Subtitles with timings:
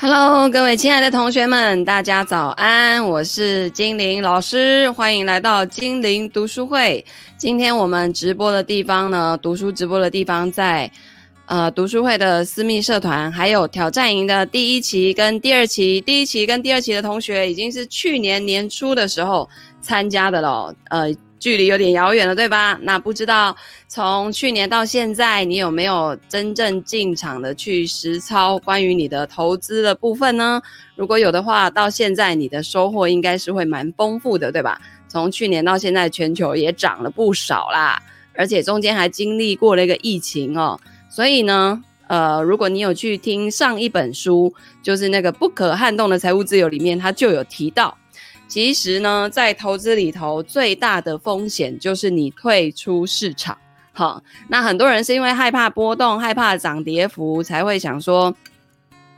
[0.00, 3.04] Hello，各位亲爱的同学们，大家早安！
[3.04, 7.04] 我是精灵老师，欢迎来到精灵读书会。
[7.36, 10.88] 今天我们直播的地方呢，读书直播的地方在
[11.46, 16.00] 呃读书会的私密社团，还有挑战营的第一期跟第二期。
[16.00, 21.12] 第一期跟第二期的同学已经是去年年初的时候参加的了，呃。
[21.38, 22.78] 距离有点遥远了，对吧？
[22.82, 23.56] 那不知道
[23.86, 30.60] 从去年到现在，你有没有真正进场的去实操关于你的投资的部分呢？
[30.96, 34.80] 如果有的话，到现在你的收获应该是会蛮丰富的，对吧？
[35.08, 38.02] 从去年到现在，全球也涨了不少啦，
[38.34, 40.78] 而且中间还经历过了一个疫情哦。
[41.08, 47.96] 所以呢，呃，如果你有去听上一本书，就是那个不可撼动的财务自由里面，它就有提到。
[48.48, 53.56] 其实呢，在投资里头，最大的风险就是你退出市场。
[53.92, 58.34] 好，那很多人是因为害怕波动、害怕涨跌幅，才会想说，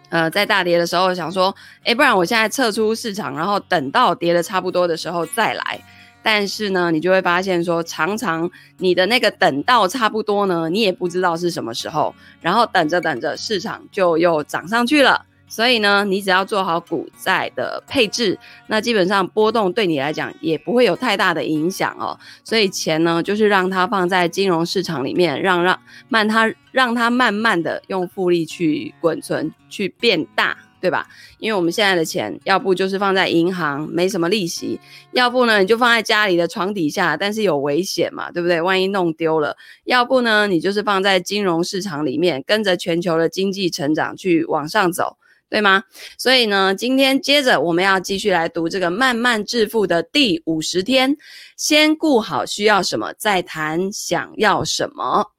[0.09, 5.81] 呃，在大跌的时候想说，诶，不然我现在撤出市场，然后等到跌的差不多的时候再来。
[6.23, 15.25] 但是呢，你就会发现说，常常你的那个等到差不多呢，你也不知道是什么时候，然后等着等着，市场就又涨上去了。
[15.51, 22.17] 所以呢，你只要做好股债的配置，那基本上波动对你来讲也不会有太大的影响哦。
[22.45, 31.09] 所以钱呢，就是让它放在金融市场里面，让让慢它让它慢慢的用复利去滚存，去变大，对吧？
[31.39, 34.79] 因为我们现在的钱，要不就是放在银行，没什么利息；
[35.11, 38.63] 要不呢，你就放在家里的床底下，但是有危险嘛，对不对？
[38.63, 45.17] 万一弄丢了；要不呢，你就是放在金融市场里面，跟着全球的经济成长去往上走。
[45.51, 45.83] 对吗？
[46.17, 51.17] 所以呢，今天接着我们要继续来读这个《慢慢致富》的第五十天。
[51.57, 55.33] 先顾好需要什么，再谈想要什么。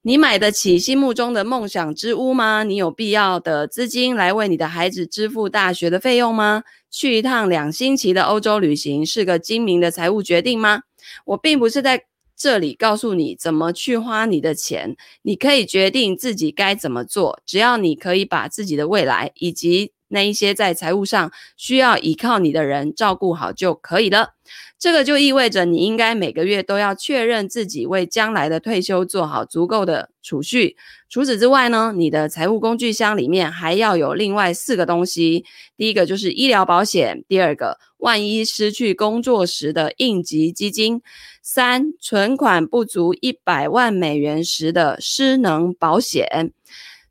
[0.00, 2.62] 你买得起心目中的梦想之屋吗？
[2.62, 6.62] 你有必要的资金来为你的孩子支付大学的费用吗？
[6.90, 10.80] 去一趟两星期的欧洲旅行是个精明的财务决定吗？
[11.26, 12.04] 我并不是在。
[12.36, 24.34] 这里告诉你怎么去花你的钱，你可以决定自己该怎么做，只要你可以把自己的未来以及那一些在财务上需要依靠你的人照顾好就可以了。
[24.78, 30.76] 这个就意味着你应该每个月都要确认自己为将来的退休做好足够的储蓄。
[31.08, 35.46] 除此之外呢，你的财务工具箱里面还要有另外四个东西。
[35.76, 41.00] 第一个就是医疗保险，第二个万一失去工作时的应急基金，
[41.40, 46.52] 三存款不足一百万美元时的失能保险，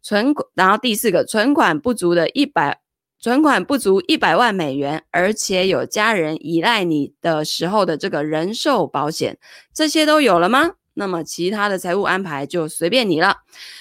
[0.03, 2.82] 存然后第四个存款不足的一百。
[3.23, 9.37] 存款不足一百万美元，而且有家人依赖你的时候的这个人寿保险，
[9.73, 10.71] 这些都有了吗？
[10.95, 13.37] 那么其他的财务安排就随便你了。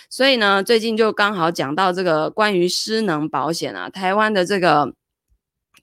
[0.09, 4.95] 所以呢，最近就刚好讲到这个关于失能保险啊，台湾的这个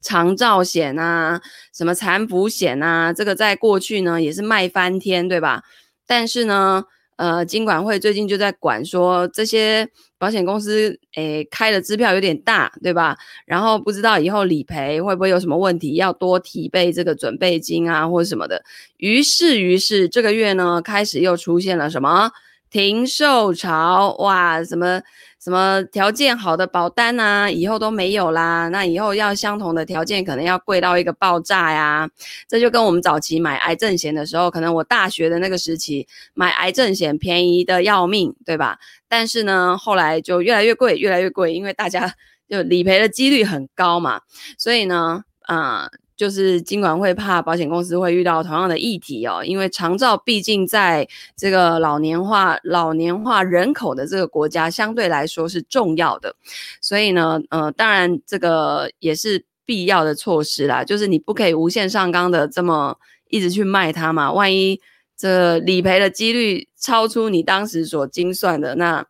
[0.02, 1.42] 长照险啊，
[1.76, 5.66] 什么残补险啊，这个在过去呢也是卖翻天，对吧？
[6.08, 6.86] 但是呢。
[7.20, 9.86] 呃，金管会最近就在管说这些
[10.18, 13.18] 保险公司，诶，开的支票有点大，对吧？
[13.46, 18.64] 然后不知道以后理赔会不会有什么问题，要多提备这个准备金啊，或者什么的。
[18.96, 22.32] 于是，于是这个月呢，开始又出现了什么
[22.70, 25.02] 停售潮，哇，什么？
[25.42, 28.68] 什么条件好的保单啊，以后都没有啦。
[28.68, 32.10] 那以后要相同的条件，可能要贵到一个爆炸呀。
[32.46, 38.78] 这就跟我们早期买癌症险的时候，可能我大学的那个时期买癌症险便宜的要命，对吧？
[39.08, 42.14] 但是呢，后来就越来越贵，越来越贵，因为大家
[42.50, 44.20] 就理赔的几率很高嘛。
[44.58, 56.36] 所以呢，啊、就是尽管会怕保险公司会遇到同样的议题哦，因为长照毕竟在这个老年化、老年化人口的这个国家相对来说是重要的，
[56.82, 62.98] 所以呢，呃，当然这个也是必要的措施啦，就是你不可以无限上纲的这么
[63.30, 64.82] 一直去卖它嘛，万一
[65.16, 69.06] 这理赔的几率超出你当时所精算的，那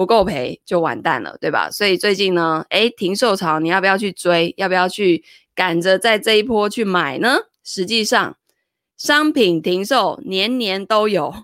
[0.00, 1.70] 不够赔就完蛋了，对吧？
[1.70, 4.54] 所以最近呢，诶，停售潮，你要不要去追？
[4.56, 5.22] 要不要去？
[5.54, 7.36] 赶着在这一波去买呢？
[7.62, 8.38] 实际上，
[8.96, 11.34] 商品停售年年都有，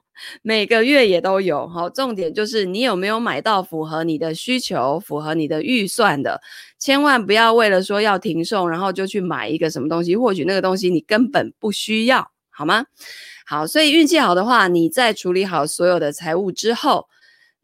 [0.40, 1.69] 每个月也都有。
[1.69, 6.40] 好，重点就是你有没有买到符合你的需求、符合你的预算的。
[6.78, 12.86] 千万不要为了说要停售，然后就去买一个什么东西，或许那个东西你根本不需要，好吗？
[13.44, 17.08] 好，所以运气好的话，你在处理好所有的财务之后。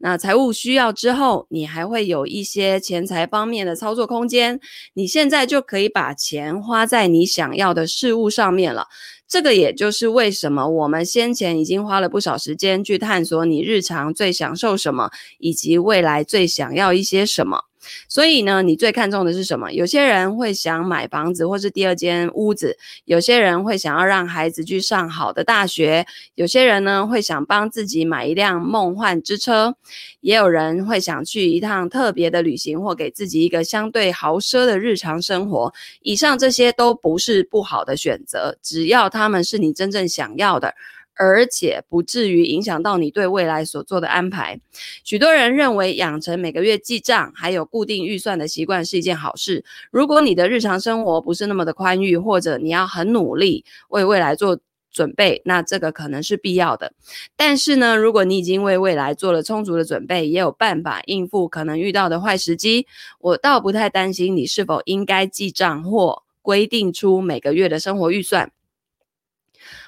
[0.05, 4.59] 那财务需要之后，你还会有一些钱财方面的操作空间。
[4.95, 8.87] 你现在就可以把钱花在你想要的事物上面了。
[9.29, 15.09] 这个也就是为什么我们先前已经花了不少时间去探索你日常最享受什么，
[15.39, 17.61] 以及未来最想要一些什么。
[18.07, 19.71] 所以呢，你最看重的是什么？
[19.71, 29.75] 有些人会想买房子或是第二间屋子，有些人会想要让孩子去上好的大学，有些人呢会想帮自己买一辆梦幻之车，
[30.21, 35.73] 也有人会想去一趟特别的旅行，或给自己一个相对豪奢的日常生活。
[36.01, 40.73] 以上这些都不是不好的选择，只要他们是你真正想要的。
[41.15, 44.59] 而且不至于影响到你对未来所做的安排。
[45.03, 49.63] 许多人认为养成每个月记账还有固定预算的习惯是一件好事。
[49.91, 54.59] 如果你的日常生活不是那么的宽裕，或者你要很努力为未来做
[54.91, 56.93] 准备，那这个可能是必要的。
[57.35, 62.85] 但是呢，如果你已经为未来做了充足的准备，也有办法应付可能遇到的坏时机，
[63.19, 68.51] 我倒不太担心你是否应该记账或规定出每个月的生活预算。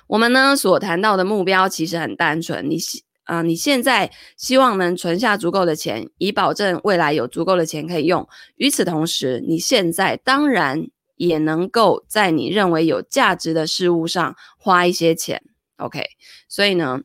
[0.07, 8.29] 我们呢所谈到的目标其实很单纯，你希啊、你现在希望能存下足够的钱，以保证未来有足够的钱可以用。
[8.55, 15.41] 与此同时，你现在当然也能够在你认为有价值的事物上花一些钱。
[15.77, 16.05] OK，
[16.47, 17.01] 所以呢，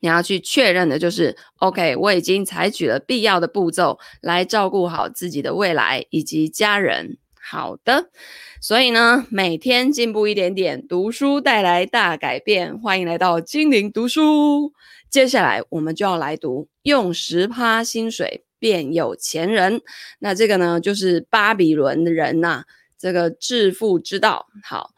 [0.00, 7.18] 你要去确认的就是，OK，我已经采取了必要的步骤来照顾好自己的未来以及家人。
[7.40, 8.10] 好的，
[8.62, 12.78] 所以呢，每天进步一点点，读书带来大改变。
[12.78, 14.72] 欢迎来到精灵读书。
[15.10, 19.80] 接下来我们就要来读《用十趴薪水变有钱人》。
[20.20, 22.62] 那这个呢，就是巴比伦人呐、
[22.96, 24.46] 这个致富之道。
[24.62, 24.91] 好。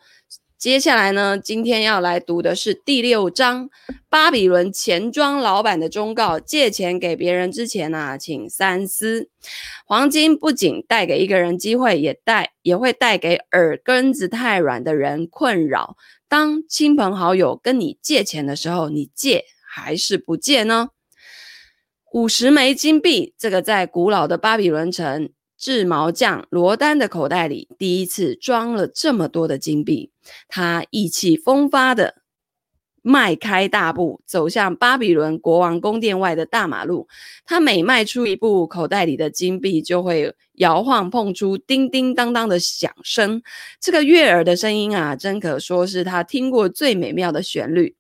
[0.65, 3.69] 接下来呢，今天要来读的是第六章，
[4.09, 9.29] 巴比伦钱庄老板的忠告：借钱给别人之前啊，请三思。
[9.85, 15.99] 黄金不仅带给一个人机会，也带也会带给耳根子太软的人困扰。
[16.31, 20.89] 当亲朋好友跟你借钱的时候，你借还是不借呢？
[22.15, 25.29] 五十枚金币，这个在古老的巴比伦城。
[25.57, 30.11] 制毛匠罗丹的口袋里第一次装了这么多的金币，
[30.49, 32.17] 他意气风发地
[33.03, 37.07] 迈开大步走向巴比伦国王宫殿外的大马路。
[37.45, 43.43] 他每迈出一步，口袋里的金币就会摇晃，碰出叮叮当当的响声。
[43.79, 47.95] 这个悦耳的声音啊，真可说是他听过最美妙的旋律。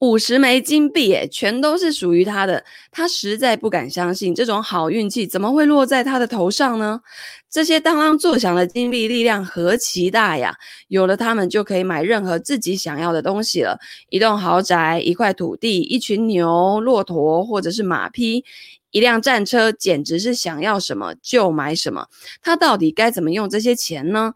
[0.00, 2.62] 五十枚金币，诶，全都是属于他的。
[2.90, 7.00] 他实在不敢相信，这种好运气怎么会落在他的头上呢？
[7.48, 10.56] 这些当啷作响的金币力量何其大呀！
[10.88, 13.78] 有了它们，就可以买任何自己想要的东西了：
[14.10, 18.44] 一栋豪宅、一块土地、一群牛、骆驼，或者是马匹、
[18.90, 22.08] 一辆战车，简直是想要什么就买什么。
[22.42, 24.34] 他到底该怎么用这些钱呢？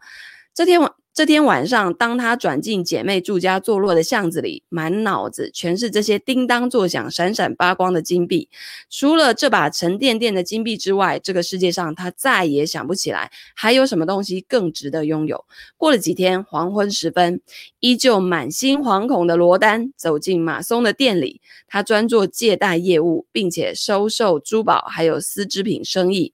[0.55, 0.98] 这天晚。
[1.11, 8.47] 这天晚上，当他转进姐妹住家坐落的巷子里，满脑子全是这些叮当作响、闪闪发光的金币。
[8.89, 15.43] 除了这把沉甸甸的金币之外，这个世界上他再也想不起来还有什么东西更值得拥有。
[15.75, 17.41] 过了几天，黄昏时分，
[17.81, 26.33] 依旧满心惶恐的罗丹走进马松的店里，他专做借贷业务，并且收受珠宝还有丝织品生意。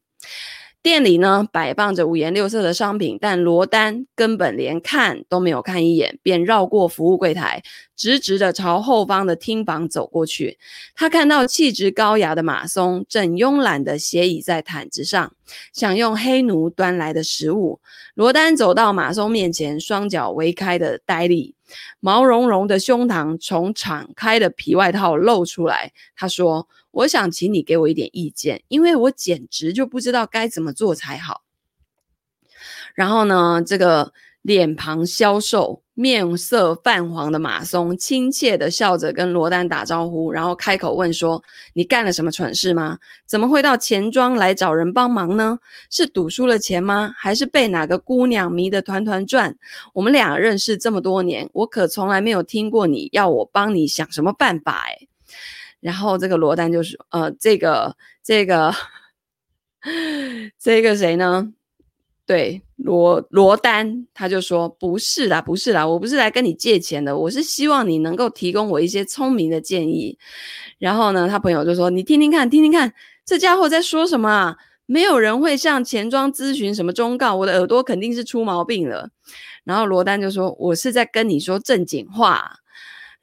[0.86, 7.64] 店里呢，摆放着五颜六色的商品，但罗丹根本连看都没有看一眼，便绕过服务柜台，
[7.96, 10.60] 直直的朝后方的厅房走过去。
[10.94, 15.34] 他看到气质高雅的马松正慵懒的斜倚在毯子上，
[15.74, 17.80] 享用黑奴端来的食物。
[18.14, 21.55] 罗丹走到马松面前，双脚微开的呆立，
[22.00, 25.94] 毛茸茸的胸膛从敞开的皮外套露出来。
[26.16, 26.68] 他说。
[26.96, 31.44] 我想请你给我一点意见，因为我简直就不知道该怎么做才好。
[32.94, 34.14] 然后呢，这个
[34.46, 43.00] 脸庞消瘦、面色泛黄的马松亲切地笑着跟罗丹打招呼，然后开口问说：“你干了什么蠢事吗？
[43.26, 45.58] 怎么会到钱庄来找人帮忙呢？
[45.90, 47.12] 是赌输了钱吗？
[47.18, 49.56] 还是被哪个姑娘迷得团团转？
[49.94, 55.10] 我们俩认识这么多年，我可从来没有听过你要我帮你想什么办法诶。
[55.80, 58.72] 然后这个罗丹就说：“呃，这个这个
[60.62, 61.52] 这个谁呢？
[62.26, 70.18] 对，罗罗丹，他就说不是啦，不是啦，我不是来跟你借钱的，我是希望你能够提供我一些聪明的建议。”
[70.80, 72.92] 然后呢，他朋友就说：“你听听看，听听看，
[73.24, 74.58] 这家伙在说什么啊？
[74.88, 79.10] 没有人会向钱庄咨询什么忠告，我的耳朵肯定是出毛病了。”
[79.64, 82.58] 然后罗丹就说：“我是在跟你说正经话。”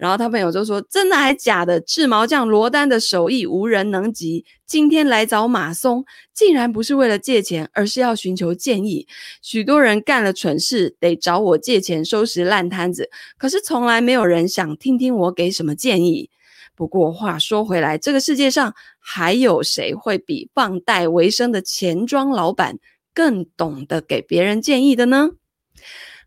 [0.02, 1.80] 然后他朋友就说：“真的还假的？
[1.80, 4.44] 制毛匠罗丹的手艺无人能及。
[4.66, 6.04] 今天来找马松，
[6.34, 9.06] 竟然不是为了借钱，而是要寻求建议。
[9.42, 16.30] 许多人干了蠢事，得找我借钱收拾烂摊子，可是从来没有人想听听我给什么建议。
[16.74, 22.80] 不过话说回来，这个世界上还有谁会比放贷为生的钱庄老板
[23.14, 25.30] 更懂得给别人建议的呢？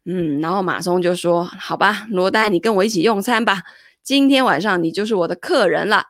[0.06, 3.64] 嗯，然后马松就说：“好吧，罗丹，你跟我一起用餐吧。
[4.04, 6.06] 今天晚上你就是我的客人了。”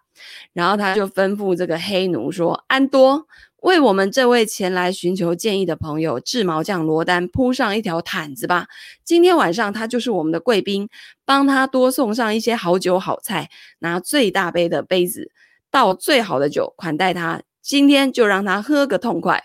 [0.52, 3.26] 然后他就吩咐这个黑奴说：“安多，
[3.62, 8.68] 为我们这位前来寻求建议的朋友制毛匠罗丹铺上一条毯子吧。
[9.04, 10.90] 今天晚上他就是我们的贵宾，
[11.24, 13.50] 帮他多送上一些好酒好菜，
[13.80, 15.32] 拿最大杯的杯子
[15.72, 17.42] 倒最好的酒款待他。
[17.62, 19.44] 今天就让他喝个痛快。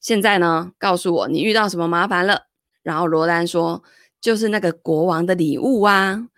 [0.00, 2.46] 现在呢，告诉我你遇到什么麻烦了。”
[2.86, 3.82] 然后罗丹说
[4.22, 6.28] ：“就是那个国王的礼物啊。”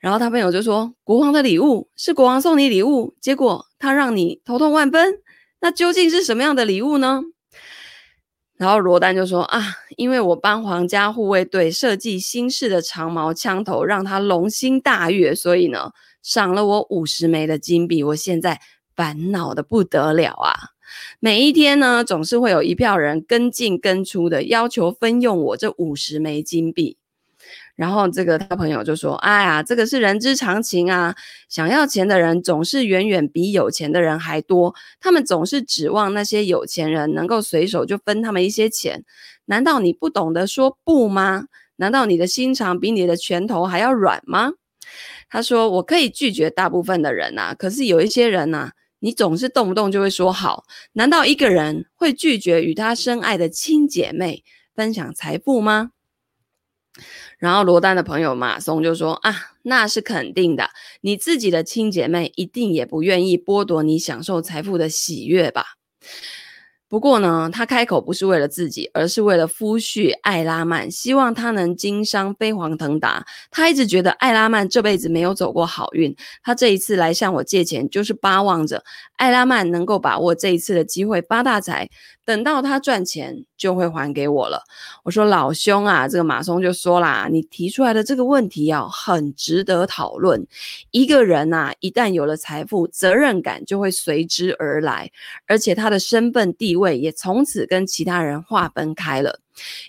[0.00, 5.20] 然后他朋友就说：“国王的礼物是国王送你礼物，结果他让你头痛万分，
[5.60, 7.20] 那究竟是什么样的礼物呢？”
[8.56, 9.62] 然后罗丹就说：“啊，
[9.98, 15.90] 因为我帮皇家护卫队设计新式的长矛枪头，让他龙心大悦，所以呢，
[16.22, 18.02] 赏了我五十枚的金币。
[18.02, 18.58] 我现在
[18.96, 20.54] 烦恼的不得了啊。”
[21.20, 26.96] 每一天呢，总是会有一票人跟进跟出的，要求分用我这五十枚金币。
[27.76, 31.16] 然后这个他朋友就说：“哎呀，这个是人之常情啊，
[31.48, 34.74] 想要钱的人总是远远比有钱的人还多。
[35.00, 39.04] 他们总是指望那些有钱人能够随手就分他们一些钱。
[39.46, 41.46] 难道你不懂得说不吗？
[41.76, 44.52] 难道你的心肠比你的拳头还要软吗？”
[45.28, 48.70] 他说：“我可以拒绝大部分的人呐，可是有一些人呐。”
[49.04, 54.42] 你总是动不动就会说好，难道一个人会拒绝与他深爱的亲姐妹
[54.74, 55.90] 分享财富吗？
[57.36, 60.70] 然后罗丹的朋友马松就说啊，那是肯定的，
[61.02, 65.76] 你自己的亲姐妹一定也不愿意剥夺你享受财富的喜悦吧。
[66.94, 73.26] 不过呢，他开口不是为了自己，而是为了夫婿艾拉曼，希望他能经商飞黄腾达。
[73.50, 78.84] 他一直觉得艾拉曼这辈子没有走过好运，他这一次来向我借钱，就是巴望着
[79.16, 81.90] 艾拉曼能够把握这一次的机会发大财。
[82.24, 84.62] 等到他赚钱，就会还给我了。
[85.02, 90.46] 我说老兄啊，这个马松就说啦，你提出来的这个问题啊，很值得讨论。
[90.90, 95.10] 一个人呐、啊，一旦有了财富，责任感就会随之而来，
[95.46, 99.40] 而且他的身份地位也从此跟其他人划分开了。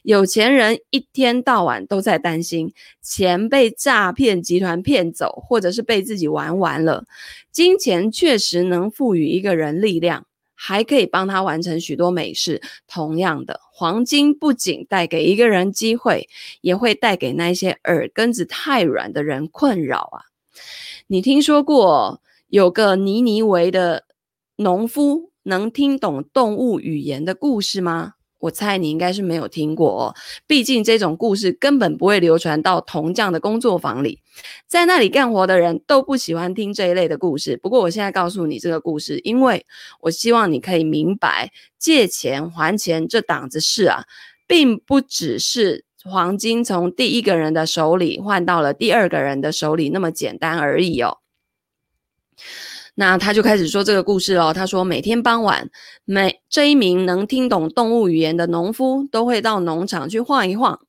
[0.03, 7.05] 有钱人一天到晚都在担心钱被诈骗集团骗走，或者是被自己玩完了。
[7.51, 10.25] 金钱确实能赋予一个人力量。
[10.67, 12.59] 还可以帮他完成许多美事。
[12.87, 16.27] 同样的，黄金不仅带给一个人机会，
[16.61, 20.25] 也会带给那些耳根子太软的人困扰啊！
[21.05, 24.05] 你听说过有个尼尼维的
[24.55, 28.14] 农夫能听懂动物语言的故事吗？
[28.39, 30.15] 我猜你应该是没有听过哦，
[30.45, 34.21] 毕竟这种故事根本不会流传到铜匠的工作坊里，
[34.67, 37.57] 在那里干活的人都不喜欢听这一类的故事。
[37.57, 39.65] 不过我现在告诉你这个故事，因为
[40.01, 44.03] 我希望你可以明白，借钱还钱这档子事啊，
[44.45, 51.17] 并不只是黄金从第一个人的手里换到了第二个人的手里那么简单而已哦。
[52.95, 54.53] 那他就开始说这个故事哦。
[54.53, 55.69] 他说，每天傍晚，
[56.05, 60.79] 每这一名能听懂动物语言的农夫都会到农场去晃一晃，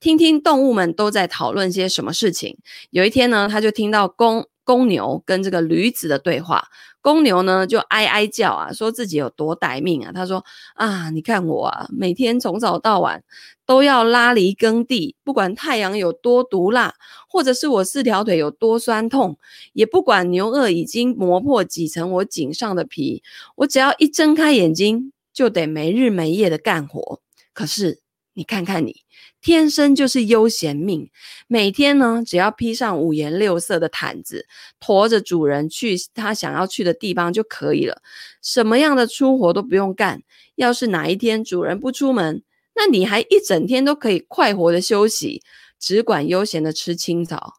[0.00, 2.56] 听听动物们都在讨论些什么事情。
[2.90, 6.68] 有一天呢，他就听到公公牛跟这个驴子的对话。
[7.00, 10.10] 公牛呢就哀哀叫啊，说自己有多歹命啊。
[10.12, 10.44] 他说
[10.74, 13.22] 啊，你看我啊，每天从早到晚
[13.64, 16.94] 都要拉犁耕地，不管太阳有多毒辣，
[17.28, 19.38] 或者是我四条腿有多酸痛，
[19.72, 23.22] 也不管牛轭已经磨破几层我颈上的皮，
[23.54, 27.20] 我只要一睁开眼睛，就得没日没夜的干活。
[27.54, 28.00] 可是
[28.34, 29.05] 你看看你。
[29.42, 31.08] 天生就是悠闲命，
[31.46, 34.46] 每天呢，只要披上五颜六色的毯子，
[34.80, 38.02] 驮着主人去他想要去的地方就可以了，
[38.42, 40.22] 什么样的粗活都不用干。
[40.56, 42.42] 要是哪一天主人不出门，
[42.74, 45.42] 那你还一整天都可以快活的休息，
[45.78, 47.52] 只管悠闲的吃青草，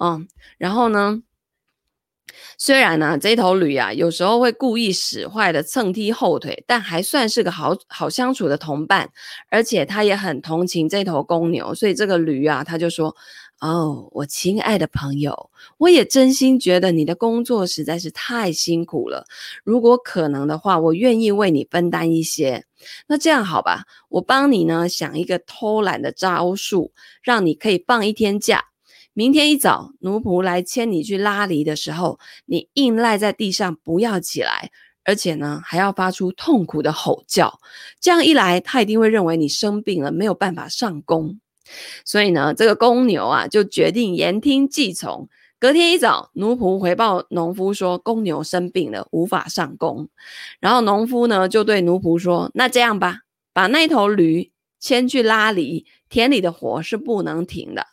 [0.00, 0.28] 嗯，
[0.58, 1.22] 然后呢，
[2.56, 9.10] 虽然呢，这头驴啊，有时候会故意使坏的蹭踢后腿，但还算是个好好相处的同伴，
[9.50, 13.14] 而且他也很同情这头公牛，所以这个驴啊，他就说
[13.60, 19.24] ：“哦，我亲爱的朋友，我也真心觉得你的工作实在是太辛苦了。
[19.64, 22.64] 如果可能的话，我愿意为你分担一些。
[23.06, 26.92] 那这样好吧，我帮你呢想一个偷懒的招数，
[27.22, 28.64] 让你可以放一天假。”
[29.16, 34.72] 明天一早，奴仆来牵你去拉犁的时候，你硬赖在地上不要起来，
[35.04, 37.60] 而且呢，还要发出痛苦的吼叫。
[38.00, 41.38] 这样一来，他一定会认为你生病了，没有办法上工。
[42.04, 45.28] 所以呢，这个公牛啊，就决定言听计从，
[45.60, 50.08] 隔天一早，奴仆回报农夫说，公牛生病了，无法上工。
[50.58, 53.20] 然后农夫呢，就对奴仆说：“那这样吧，
[53.52, 57.84] 把那头驴牵去拉犁，田里的活是不能停的。”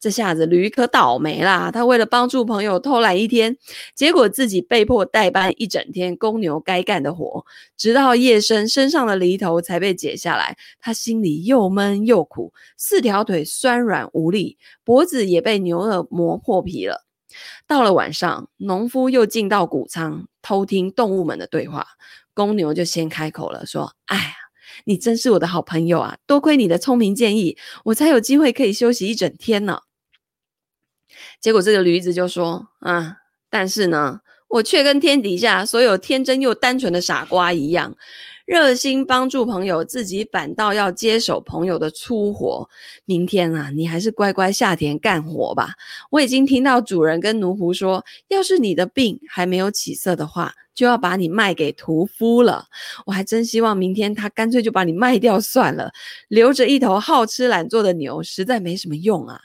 [0.00, 1.70] 这下子驴可倒霉啦！
[1.70, 3.56] 他为了帮助朋友偷懒一天，
[3.94, 7.44] 结果自己被迫代班一整天公牛该干的活，
[7.76, 10.56] 直到夜深，身上的犁头才被解下来。
[10.80, 17.04] 他心里又闷又苦，四条腿酸软无力，脖子也被牛耳磨破皮了。
[17.66, 21.86] 到了晚上，农夫又进到谷仓偷听动物们的对话，
[22.32, 24.32] 公牛就先开口了，说：“哎呀。”
[24.84, 26.16] 你真是我的好朋友啊！
[26.26, 29.80] 多亏你的聪明建议，我才有机会可以休息一整天呢。
[31.40, 33.16] 结果这个驴子就说：“啊，
[33.50, 37.96] 但是呢，我却跟天底下所有天真又单纯的傻瓜一样。”
[38.48, 42.66] 热心帮助朋友，自己反倒要接手朋友的粗活。
[43.04, 45.74] 明天啊，你还是乖乖下田干活吧。
[46.10, 52.64] 我已经听到主人跟奴仆说，要是你的病还没有起色的话，就要把你卖给屠夫了。
[53.04, 55.92] 我还真希望明天他干脆就把你卖掉算了，
[56.28, 59.38] 留着一头好吃懒做的牛，实在没什么用啊。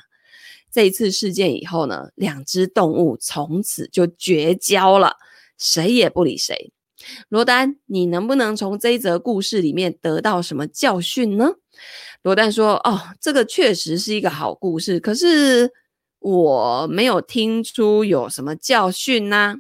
[0.71, 5.17] 这一次事件以后呢，两只动物从此就绝交了，
[5.57, 6.71] 谁也不理谁。
[7.29, 11.51] 罗丹，你能不能从这一则故事里面得到什么教训呢？
[12.21, 15.71] 罗丹说：“哦，这个确实是一个好故事，可是
[16.19, 19.55] 我没有听出有什么教训呐、”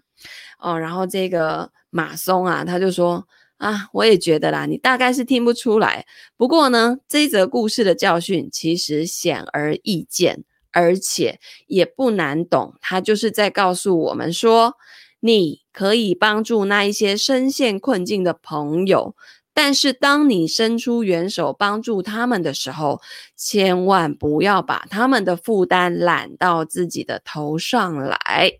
[0.59, 6.05] 哦，然后这个马松啊，他就说：“啊，我也觉得啦，你大概是听不出来。
[6.37, 12.75] 不过呢，这一则故事的教训其实显而易见，而且也不难懂。
[12.79, 14.75] 他就是在告诉我们说。”
[15.25, 19.15] 你可以帮助那一些深陷困境的朋友，
[19.53, 23.01] 但是当你伸出援手帮助他们的时候，
[23.37, 28.59] 千万不要把他们的负担揽到自己的头上来。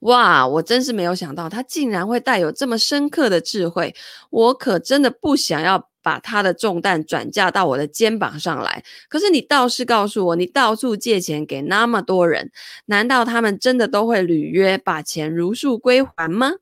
[0.00, 3.94] 哇，我真是没有想到，他竟然会带有这么深刻的智慧，
[4.30, 5.90] 我可真的不想要。
[6.08, 8.82] 把他的重担转嫁到我的肩膀上来。
[9.10, 12.50] 可是你倒是告诉我，你到处借钱给那么多人，
[12.86, 16.52] 难道他们真的都会履约，把钱如数归还吗？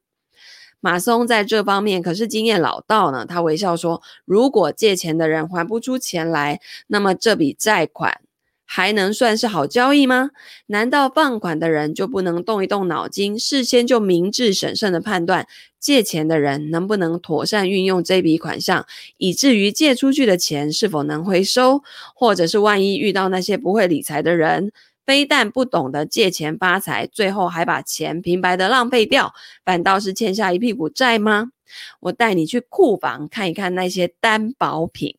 [0.81, 3.25] 马松在这方面可是经验老道呢。
[3.25, 8.21] 他微笑说：“如果借钱的人还不出钱来，那么这笔债款。”
[8.67, 10.31] 还能算是好交易吗？
[10.67, 15.47] 难道放款的人就不能动一动脑筋，事先就明智审慎的判断
[15.79, 18.85] 借钱的人能不能妥善运用这笔款项，
[19.17, 21.83] 以至于借出去的钱是否能回收？
[22.15, 24.73] 或者是万一遇到那些不会理财的人，
[25.07, 29.33] 非但不懂得借钱发财，最后还把钱平白的浪费掉，
[29.65, 31.53] 反倒是欠下一屁股债吗？
[32.01, 35.17] 我带你去库房看一看那些担保品。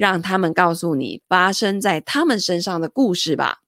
[0.00, 3.58] 让他们告诉你发生在他们身上的故事吧。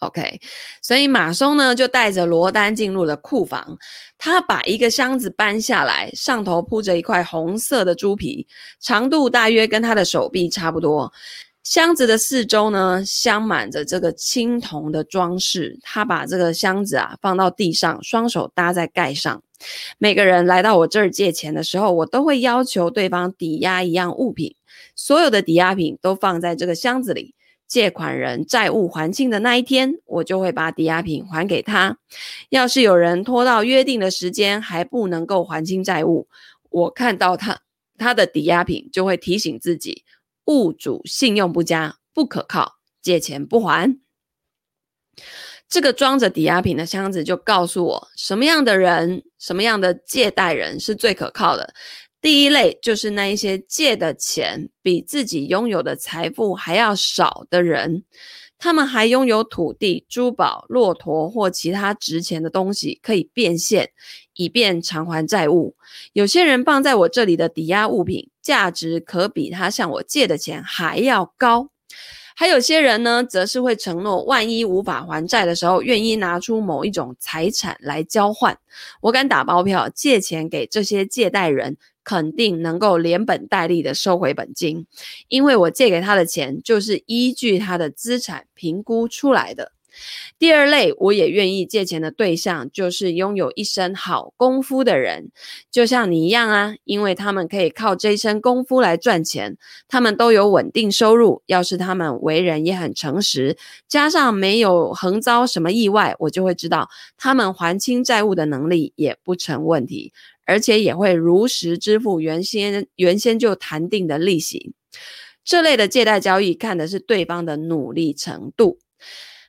[0.00, 0.38] OK，
[0.82, 3.78] 所以马松呢就带着罗丹进入了库房，
[4.18, 8.46] 他把一个箱子搬下来，上头铺着一块红色的猪皮，
[8.80, 11.10] 长度大约跟他的手臂差不多。
[11.62, 15.78] 箱子的四周呢镶满着这个青铜的装饰。
[15.80, 19.42] 他把这个箱子啊放到地上，双手搭在盖上。
[19.96, 24.56] 每个人来到我这儿借钱的时候，我都会要求对方抵押一样物品。
[24.94, 27.34] 所有的抵押品都放在这个箱子里，
[27.66, 31.98] 借款人债务还清的那一天，我就会把抵押品还给他。
[32.50, 36.28] 要是有人拖到约定的时间还不能够还清债务，
[36.70, 37.60] 我看到他
[37.96, 40.04] 他的抵押品就会提醒自己，
[40.46, 43.98] 物主信用不佳，不可靠，借钱不还。
[45.68, 51.72] 这个装着抵押品的箱子就告诉我，什么样的人，什么样的借贷人是最可靠的。
[52.22, 58.04] 第一类就是那一些借的钱比自己拥有的财富还要少的人，
[58.58, 63.90] 他们还拥有土地、珠宝、骆驼或其他值钱的东西可以变现，
[64.34, 65.74] 以便偿还债务。
[66.12, 71.70] 有些人放在我这里的抵押物品价值可比他向我借的钱还要高。
[72.34, 78.56] 还有些人呢，则是会承诺，万一无法还债的时候，愿意拿出某一种财产来交换。
[79.02, 81.76] 我敢打包票，借钱给这些借贷人。
[82.04, 84.86] 肯定能够连本带利的收回本金，
[85.28, 89.72] 因为我借给他的钱就是依据他的资产评估出来的。
[90.38, 95.30] 第二类，我也愿意借钱的对象就是拥有一身好功夫的人，
[95.70, 101.42] 就像你一样啊，因为他们可以靠这一身功夫来赚钱，他们都有稳定收入。
[101.44, 106.88] 要是他们为人也很诚实，加上没有横遭什么意外，我就会知道
[107.18, 110.14] 他们还清债务的能力也不成问题。
[110.46, 114.74] 而且也会如实支付原先原先就谈定的利息。
[115.44, 118.78] 这类的借贷交易看的是对方的努力程度。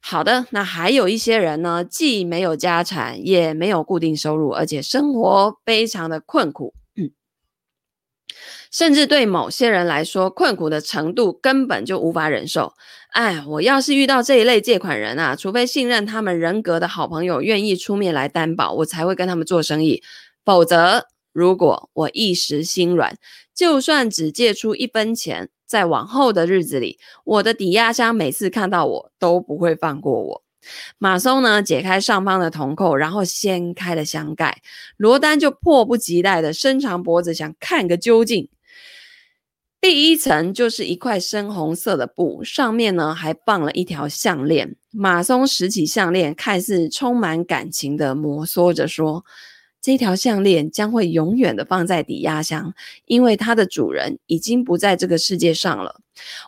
[0.01, 6.73] 好的，那还有一些人呢，既没有家产，也没有固定收入，而且生活非常的困苦。
[6.97, 7.11] 嗯，
[8.69, 12.73] 甚至对某些人来说，困苦的程度根本就无法忍受。
[13.11, 20.03] 哎，我要是遇到这一类借款人啊，除非信任他们人格的好朋友愿意出面来担保，我才会跟他们做生意。
[20.45, 23.15] 否则，如果我一时心软，
[23.55, 30.43] 就算只借出一分钱，在往后的日子里，我的抵押箱每次看到我都不会放过我。
[30.97, 34.61] 马松呢，解开上方的铜扣，然后掀开了箱盖，
[34.95, 38.49] 罗丹就迫不及待地伸长脖子想看个究竟。
[39.81, 44.77] 第一层就是一块深红色的布，上面呢还放了一条项链。
[44.91, 49.25] 马松拾起项链，看似充满感情地摩挲着说
[49.83, 52.73] ：“这条项链将会永远的放在抵押箱，
[53.05, 55.99] 因为它的主人已经不在这个世界上了。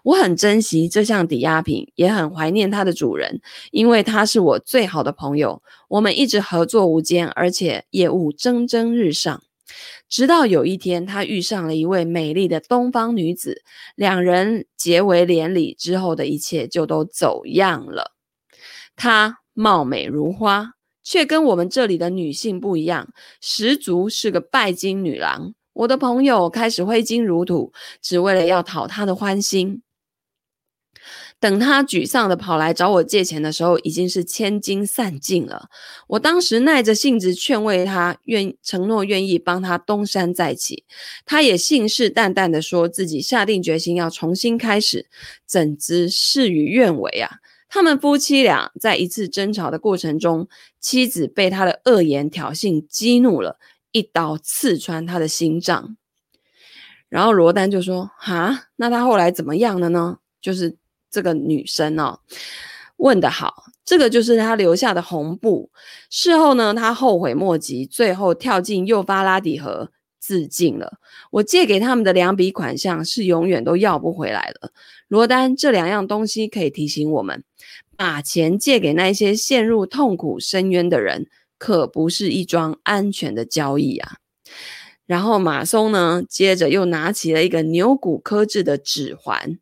[0.03, 5.61] 我很珍惜这项抵押品，也很怀念它的主人，因为他是我最好的朋友。
[5.89, 9.43] 我们一直合作无间，而且业务蒸蒸日上。”
[10.07, 13.63] 直到有一天，他遇上了一位美丽的东方女子，
[13.95, 18.13] 两人结为连理之后的一切就都走样了。
[18.95, 20.74] 她貌美如花，
[21.05, 23.07] 却跟我们这里的女性不一样，
[23.39, 25.53] 十足是个拜金女郎。
[25.71, 29.81] 我的朋友开始挥金如土，只为了要讨她的欢心。
[31.37, 35.67] 等他沮丧地跑来找我借钱的时候，已经是千金散尽了。
[36.07, 40.85] 我当时耐着性子劝慰他，愿承诺愿意帮他东山再起。
[41.25, 45.07] 他也信誓旦旦地说自己下定决心要重新开始，
[45.45, 47.39] 怎知事与愿违啊！
[47.67, 50.47] 他们夫妻俩在一次争吵的过程中，
[50.79, 53.57] 妻子被他的恶言挑衅激怒了，
[53.91, 55.97] 一刀刺穿他的心脏。
[57.09, 60.19] 然后罗丹就说：“哈，那他后来怎么样了呢？
[60.41, 60.77] 就是。”
[61.11, 62.19] 这个女生哦，
[62.97, 65.71] 问得好，这个就是他留下的红布。
[66.09, 69.91] 事后呢，他后悔莫及，最后跳进幼发拉底河
[70.25, 70.97] 自尽了。
[71.29, 74.71] 我借给他们的两笔款项是永远都要不回来了。
[75.07, 77.43] 罗丹，这两样东西可以提醒我们，
[77.95, 81.27] 把钱借给那些陷入痛苦深渊的人，
[81.59, 84.17] 可不是一桩安全的交易啊。
[85.05, 89.59] 然后马松呢，接着又拿起了一个牛骨刻制的指环。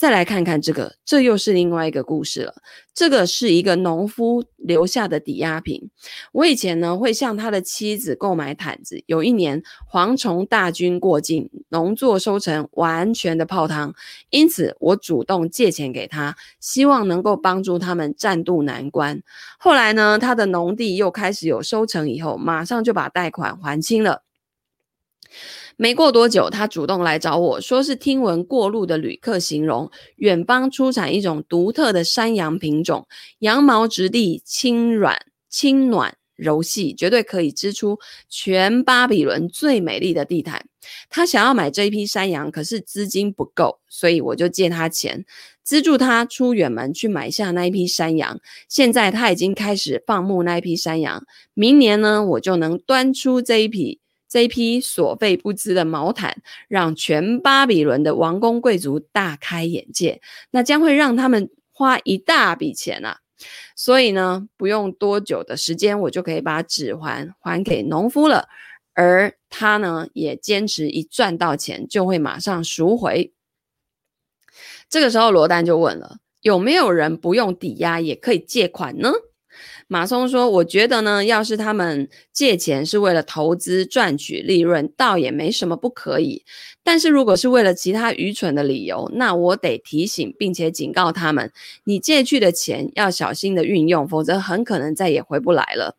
[0.00, 2.54] 再来看看这个，这又是另外一个故事了。
[2.94, 5.90] 这个是一个农夫留下的抵押品。
[6.32, 9.04] 我以前呢会向他的妻子购买毯子。
[9.04, 13.94] 有一年蝗虫大军过境，农作收成完全的泡汤，
[14.30, 19.22] 因此我主动借钱给他，希望能够帮助他们暂渡难关。
[19.58, 24.22] 后来呢，他的农地又开始有收成，以后马上就把贷款还清了。
[25.80, 40.66] 没过多久，他主动来找我说，是听闻过路的旅客形容，远方出产一种独特的山羊品种，羊毛质地轻软、轻暖、柔细，绝对可以织出全巴比伦最美丽的地毯。
[41.08, 45.24] 他想要买这一批山羊，可是资金不够，所以我就借他钱，
[45.64, 48.38] 资助他出远门去买下那一批山羊。
[48.68, 53.99] 现在他已经开始放牧那一批山羊，明年呢，我就能端出这一批。
[54.30, 63.18] 这一批所费不貲的毛毯，让全巴比伦的王公贵族大开眼界，那将会让他们花一大笔钱啊！
[63.74, 68.48] 所以呢，不用多久的时间，我就可以把指环还给农夫了。
[68.94, 73.32] 而他呢，也坚持一赚到钱就会马上赎回。
[74.88, 79.10] 这个时候，罗丹就问了：有没有人不用抵押也可以借款呢？
[79.92, 86.44] 马松说：“我觉得呢，要是他们借钱是为了投资赚取利润，倒也没什么不可以。
[86.84, 91.50] 但是如果是为了其他愚蠢的理由，那我得提醒并且警告他们：
[91.82, 95.96] 你借去的钱要小心的运用，否则很可能再也回不来了。”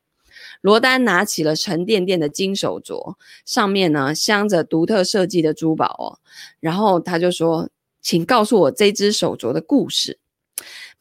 [0.62, 6.24] 罗丹拿起了沉甸甸的金手镯，上面呢镶着独特设计的珠宝哦。
[6.62, 7.68] 然后他就说
[8.02, 10.20] ：“请告诉我这只手镯的故事。”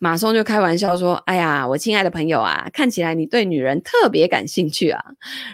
[0.03, 5.05] 马松就开玩笑说：“哎呀，我亲爱的朋友啊，看起来你对女人特别感兴趣啊。”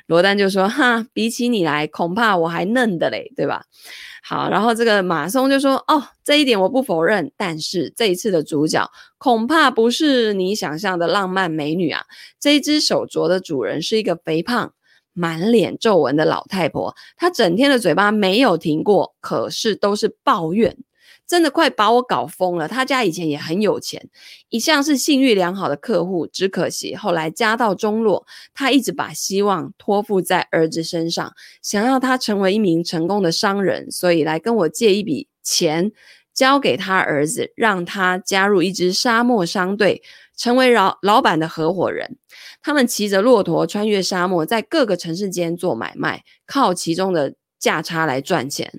[0.07, 3.65] 罗丹就说：“哈，比起你来，恐怕我还嫩的嘞，对吧？”
[4.23, 12.05] 好，然后这个马松就说：“哦，这一点我不否认，但是这一次的主角恐怕不是你想象的浪漫美女啊。
[12.39, 14.73] 这一只手镯的主人是一个肥胖、
[15.13, 20.77] 满脸皱纹的老太婆，她整天的嘴巴没有停过，可是都是抱怨。”
[21.27, 22.69] 真的快把我搞疯了。
[22.69, 24.09] 他家以前也很有钱，
[24.49, 26.27] 一向是信誉良好的客户。
[26.27, 35.93] 只可惜后来家道中落，他一直把希望托付在儿子身上，想要他成为一名成功的商人，所以来跟我借一笔钱，
[36.35, 40.03] 交给他儿子，让他加入一支沙漠商队，
[40.37, 42.19] 成为老老板的合伙人。
[42.63, 47.35] 他们骑着骆驼穿越沙漠，在各个城市间做买卖，靠其中的
[47.67, 48.73] 价差来赚钱。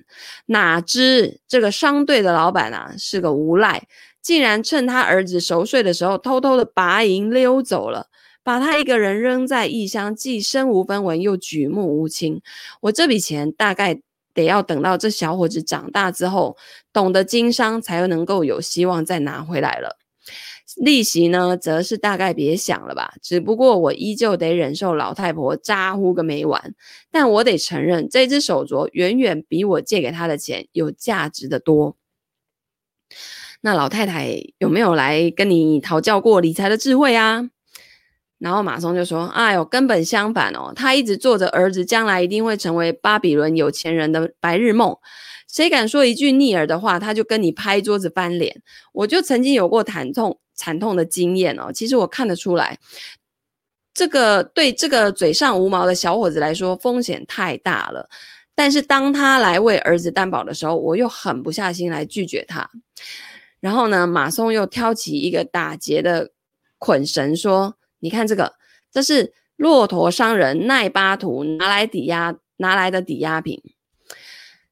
[0.46, 3.86] 哪知这个商队的老板啊，是个无赖，
[4.22, 8.06] 竟然趁他儿子熟睡的时候，偷偷的拔营溜走了。
[8.42, 12.40] 把他一个人扔在异乡，既身无分文又举目无亲。
[12.80, 14.00] 我这笔钱大概
[14.32, 16.56] 得要等到这小伙子长大之后，
[16.90, 19.98] 懂得经商，才能够有希望再拿回来了。
[20.76, 23.14] 利息呢，则是大概别想了吧。
[23.22, 26.74] 只不过我依旧得忍受老太婆咋呼个没完。
[27.10, 31.96] 但我得承认，这只手镯远远比我借给她的钱有价值的多。
[33.60, 37.50] 那老太太有没有来跟你讨教过理财的智慧啊？
[38.38, 44.96] 然后马松就说：“哎呦，根本相反哦，他一直做着儿子将来一定会成为巴比伦有钱人的白日梦。
[45.50, 48.62] 谁敢说一句逆耳的话，他就跟你拍桌子翻脸。
[48.92, 51.72] 我就曾经有过惨痛惨痛的经验哦。
[51.72, 52.78] 其实我看得出来，
[53.94, 58.06] 这个对这个嘴上无毛的小伙子来说风险太大了。
[58.54, 62.68] 但是当他来为儿子担保的时候，我又狠不下心来拒绝他。
[63.60, 66.32] 然后呢，马松又挑起一个打劫的
[66.76, 68.54] 捆绳说。”你看这个，
[68.92, 73.60] 这是骆驼商人奈巴图拿来抵押拿来的抵押品。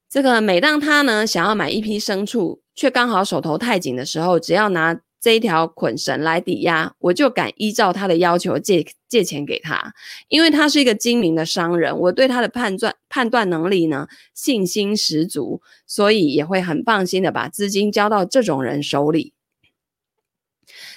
[0.09, 4.96] 这个每当他呢想要买一批牲畜，却刚好手头太紧的时候，只要拿
[5.27, 9.93] 这一条捆绳来抵押，我就敢依照他的要求借借钱给他。
[10.29, 19.33] 因为他是一个精明的商人，我对他的判断判断能力呢信心十足，所以也会很放心的把资金交到这种人手里。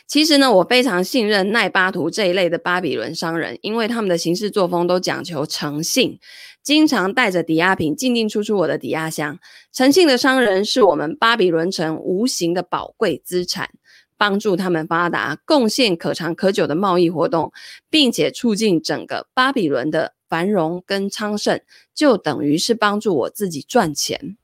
[0.05, 6.19] 其实呢，我非常信任奈巴图这一类的巴比伦商人，因为他们的行事作风都讲求诚信，
[6.61, 9.39] 经常带着抵押品进进出出我的抵押箱。
[9.71, 13.71] 诚信的商人是我们巴比伦城无形的宝贵资产，
[14.19, 17.53] 帮助他们发达，贡献可长可久的贸易活动，
[17.89, 21.61] 并且促进整个巴比伦的繁荣跟昌盛，
[21.95, 24.35] 就等于是帮助我自己赚钱。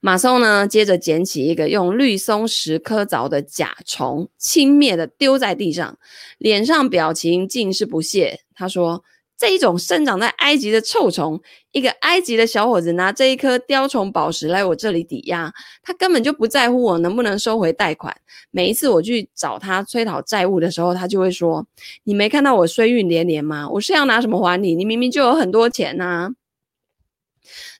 [0.00, 5.98] 马松呢，接着捡起一个用绿松石刻凿的甲虫，轻蔑地丢在地上，
[6.36, 8.40] 脸上表情尽是不屑。
[8.54, 9.02] 他说
[9.38, 18.14] ：“这一种生长在埃及的臭虫，一个埃及的小伙子拿这一颗雕虫宝石来我这里抵押，他根本就不在乎我能不能收回贷款。
[18.50, 21.64] 每一次我去找他催讨债务的时候，他就会说
[22.02, 23.68] ：‘你没看到我衰运连连吗？
[23.70, 24.74] 我是要拿什么还你？
[24.74, 26.30] 你明明就有很多钱呐、’”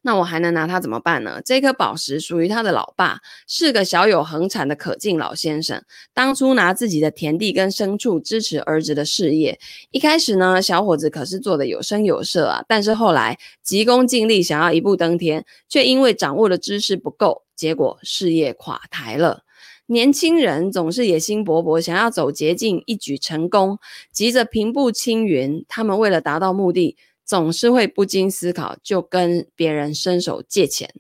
[0.03, 1.41] 那我还能拿他怎么办呢？
[1.45, 5.83] 这颗宝石属于他的老爸，是个小有恒产的可敬老先生。
[6.13, 9.59] 当初拿自己的田地跟牲畜支持儿子的事业，
[9.91, 12.65] 一开始呢，小伙子可是做得有声有色啊。
[12.69, 19.43] 但是后来急功近利，想要一步登天，却因为掌握的知识不够，结果事业垮台了。
[19.91, 23.79] 年轻人总是野心勃勃，想要走捷径，一举成功，
[24.13, 25.65] 急着平步青云。
[25.67, 26.95] 他们为了达到目的，
[27.29, 30.93] 总是会不经思考就跟别人伸手借钱。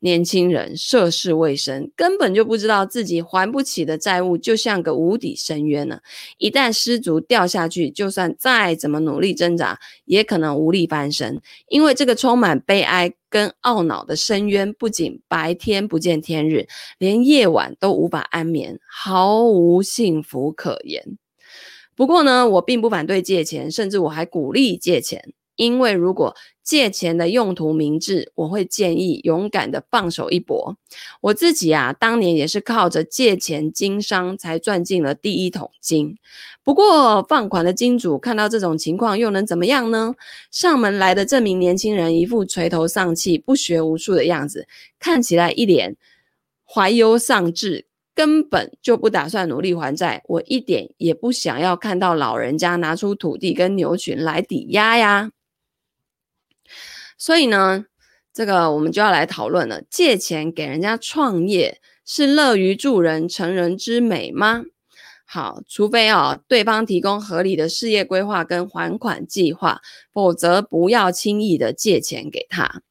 [0.00, 6.00] 年轻人涉世未深，根本就不知道自己还不起的债务就像个无底深渊呢。
[6.36, 11.40] 一旦失足掉下去，就算再怎么努力挣扎，也可能无力翻身。
[11.68, 16.66] 因为这个充满悲哀跟懊恼的深渊，不仅白天不见天日，
[16.98, 21.16] 连夜晚都无法安眠，毫无幸福可言。
[21.94, 25.32] 不过呢，我并不反对借钱，甚至我还鼓励借钱。
[25.56, 30.76] 因为如果借钱的用途明智，我会建议勇敢的放手一搏。
[31.20, 36.16] 我自己啊，当年也是靠着借钱经商才赚进了第一桶金。
[36.64, 40.14] 不过放款的金主看到这种情况又能怎么样呢？
[40.50, 44.66] 上门来的这名年轻人一副垂头丧气、不学无术的样子，
[44.98, 45.96] 看起来一脸
[46.64, 50.22] 怀忧丧志，根本就不打算努力还债。
[50.26, 55.32] 我一点也不想要看到老人家拿出土地跟牛群来抵押呀。
[57.18, 57.84] 所以呢，
[58.32, 59.82] 这个我们就要来讨论了。
[59.90, 64.64] 借钱给人家创业是乐于助人、成人之美吗？
[65.24, 69.80] 好，除非啊，对方提供合理的事业规划跟还款计划，
[70.12, 72.82] 否则不要轻易的借钱给他。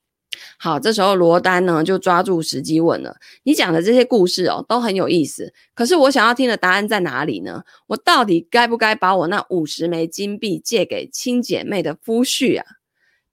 [0.58, 7.64] 好，这时候罗丹呢就抓住时机问了：“你讲的这些故事哦，都很有意思，可是我想要听的答案在哪里呢？
[7.88, 12.66] 我到底该不该把我那五十枚金币借给亲姐妹的夫婿啊？”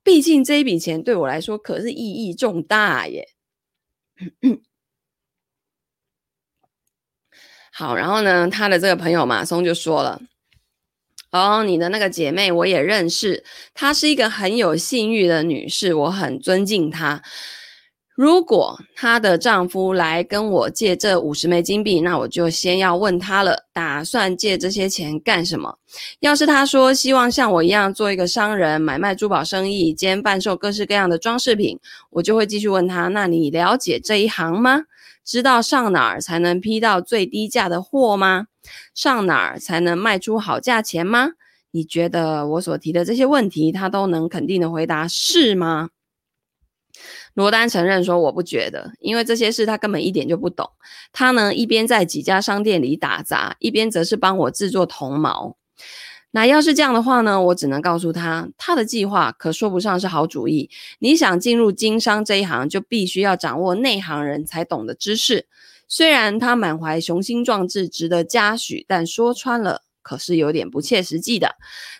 [0.09, 3.29] 毕竟这一笔钱对我来说可是意义重大耶。
[7.71, 10.23] 好，然后呢，他的这个朋友马松就说了
[11.31, 13.45] ：“哦，你的那个姐妹我也认识，
[13.75, 17.23] 她是一个很有信誉的女士，我很尊敬她。
[18.19, 25.79] 如果她的丈夫来跟我借这五十枚金币，那我就先要问他了，打算借这些钱干什么？
[26.19, 31.79] 要是他说希望像我一样做一个商人，买卖珠宝生意，兼贩售各式各样的装饰品，
[32.11, 34.87] 我就会继续问他：那你了解这一行吗？
[35.25, 38.47] 知道上哪儿才能批到最低价的货吗？
[38.97, 41.29] 上哪儿才能卖出好价钱吗？
[41.71, 45.91] 你觉得我所提的这些问题，他都能肯定的回答是吗？
[47.39, 50.69] 罗丹承认说：“我不觉得，因为这些事他根本一点就不懂。
[51.13, 55.57] 他呢，一边在几家商店里打杂，一边则是帮我制作铜毛。
[56.33, 60.69] 那要是这样的话呢，我只能告诉他，他的计划可说不上是好主意。
[60.99, 65.47] 你想进入经商这一行，就必须要掌握内行人才懂的知识。
[65.87, 71.55] 虽然他满怀雄心壮志，值得嘉许，但说穿了，可是有点不切实际的。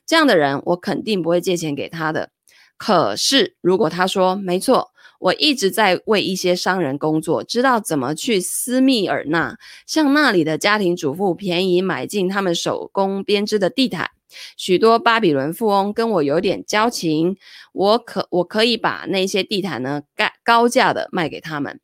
[0.05, 2.31] 这样的人，我肯定不会借钱给他的。
[2.77, 14.11] 可是，如果他说没错。”我一直在为一些商人工作，知道怎么去斯密尔纳向那里的家庭主妇便宜买进他们手工编织的地毯。
[14.57, 17.37] 许多巴比伦富翁跟我有点交情，
[17.73, 21.81] 我可我可以把那些地毯呢，高高价的卖给他们。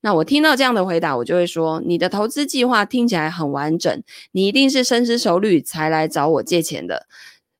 [0.00, 4.02] 那我听到这样的回答，我就会说：你的投资计划听起来很完整，
[4.32, 7.06] 你一定是深思熟虑才来找我借钱的。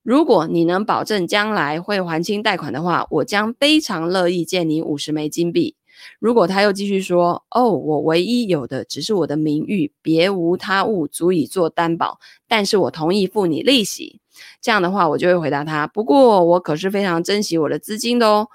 [0.08, 5.76] 如果你能保证将来会还清贷款的话，我将非常乐意借你五十枚金币。
[6.18, 12.18] 如果他又继续说：“哦，我唯一有的只是我的名誉，别无他物足以做担保，
[12.48, 14.22] 但是我同意付你利息。”
[14.62, 18.48] 这样的话，我就会回答他：“不过我可是非常珍惜我的资金的哦。”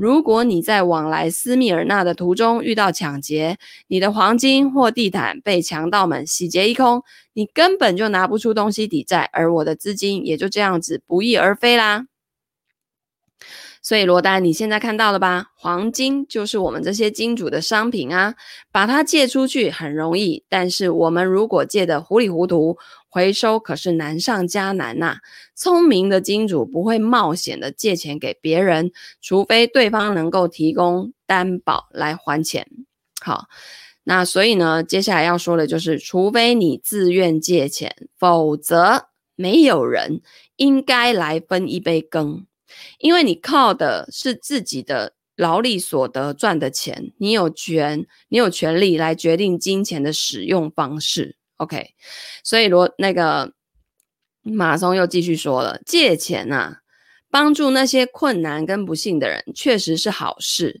[0.00, 3.58] 如果你在往来斯密尔纳的途中遇到抢劫，
[3.88, 7.02] 你的黄金或地毯被强盗们洗劫一空，
[7.34, 12.06] 你根本就拿不出东西抵债，而我的资金也就这样子不翼而飞啦。
[13.82, 15.48] 所以罗丹，你现在看到了吧？
[15.54, 18.34] 黄金就是我们这些金主的商品啊，
[18.72, 22.78] 把它借出去很容易，但是我们如果借得糊里糊涂，
[23.10, 25.18] 回收可是难上加难呐。
[25.54, 32.66] 聪明的金主不会冒险的借钱给别人，除非对方能够提供担保来还钱。
[33.20, 33.48] 好，
[34.04, 40.22] 那所以呢，接下来要说的就是，除非你自愿借钱，否则没有人
[40.56, 42.46] 应该来分一杯羹。
[42.98, 51.36] 因为你靠的是自己的劳力所得赚的钱，你有权，你有权利来决定金钱的使用方式。
[51.60, 51.94] OK，
[52.42, 53.52] 所以罗那个
[54.40, 56.78] 马松又继续说了，借钱啊，
[57.30, 60.80] 帮助那些困难跟不幸的人，确实是好事。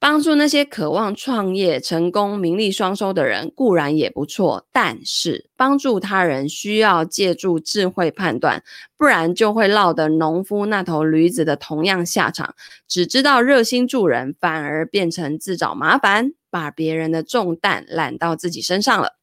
[0.00, 8.64] 帮助那些渴望创业成功、名利双收的人固然也不错，但是帮助他人需要借助智慧判断，
[8.96, 12.56] 不然就会落得农夫那头驴子的同样下场，
[12.88, 19.21] 只知道热心助人，反而变成自找麻烦，把别人的重担揽到自己身上了。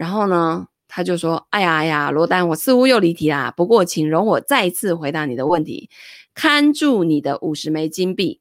[0.00, 3.52] 然后呢，他就说：“哎呀哎呀，罗丹，我似乎又离题啦。
[3.54, 5.90] 不过，请容我再次回答你的问题，
[6.34, 8.40] 看住你的五十枚金币。”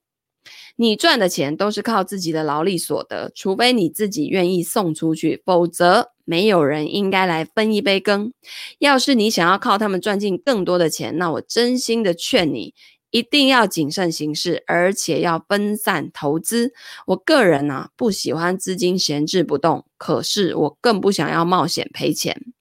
[0.78, 8.32] 你赚的钱都是靠自己的劳力所得，除非你自己愿意送出去，否则没有人应该来分一杯羹。
[8.78, 12.74] 要是你想要靠他们赚进更多的钱，那我真心的劝你
[13.12, 16.74] 一定要谨慎行事，而且要分散投资。
[17.08, 22.54] 我个人呢、啊，不喜欢资金闲置不动，可是我更不想要冒险赔钱。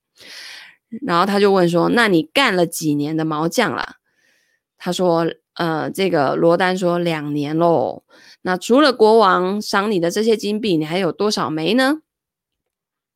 [1.03, 3.97] 然后他就问说：“那你干了几年的毛匠了？”
[4.79, 5.27] 他说。
[5.59, 8.05] 呃，这个罗丹说两年喽。
[8.43, 12.03] 那除了国王赏你的这些金币，你还有多少枚呢？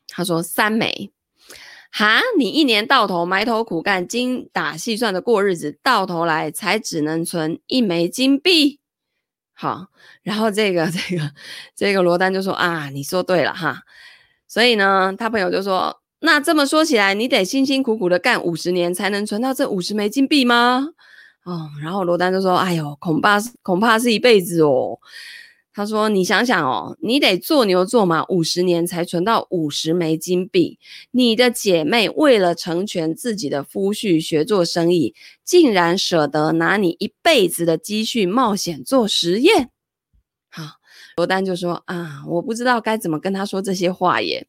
[0.08, 1.12] 他说三枚。
[1.94, 8.80] 哈，你一年到头埋头苦干、精打细算的过日子，到头来才只能存一枚金币。
[9.52, 9.88] 好，
[10.22, 11.30] 然后这个 这个
[11.76, 13.82] 这个罗丹就说啊，你说对了哈。
[14.48, 20.88] 所以呢，他朋友就说，那这么说起来，你得辛辛苦苦的干五十年，才能存到这五十枚金币吗？
[21.44, 24.98] 哦，然后罗丹就说：“哎呦，恐怕是恐怕是一辈子哦。”
[25.74, 30.78] 他说：“你想想哦，你得做牛做马五十年才存到五十枚金币。
[31.12, 35.14] 你的姐妹为了成全自己的夫婿学做生意，
[35.44, 39.70] 竟然舍得拿你一辈子的积蓄冒险做实验。”
[40.50, 40.62] 好，
[41.16, 44.46] 罗丹就说：“啊，我不知道该怎么跟他说这些话耶。”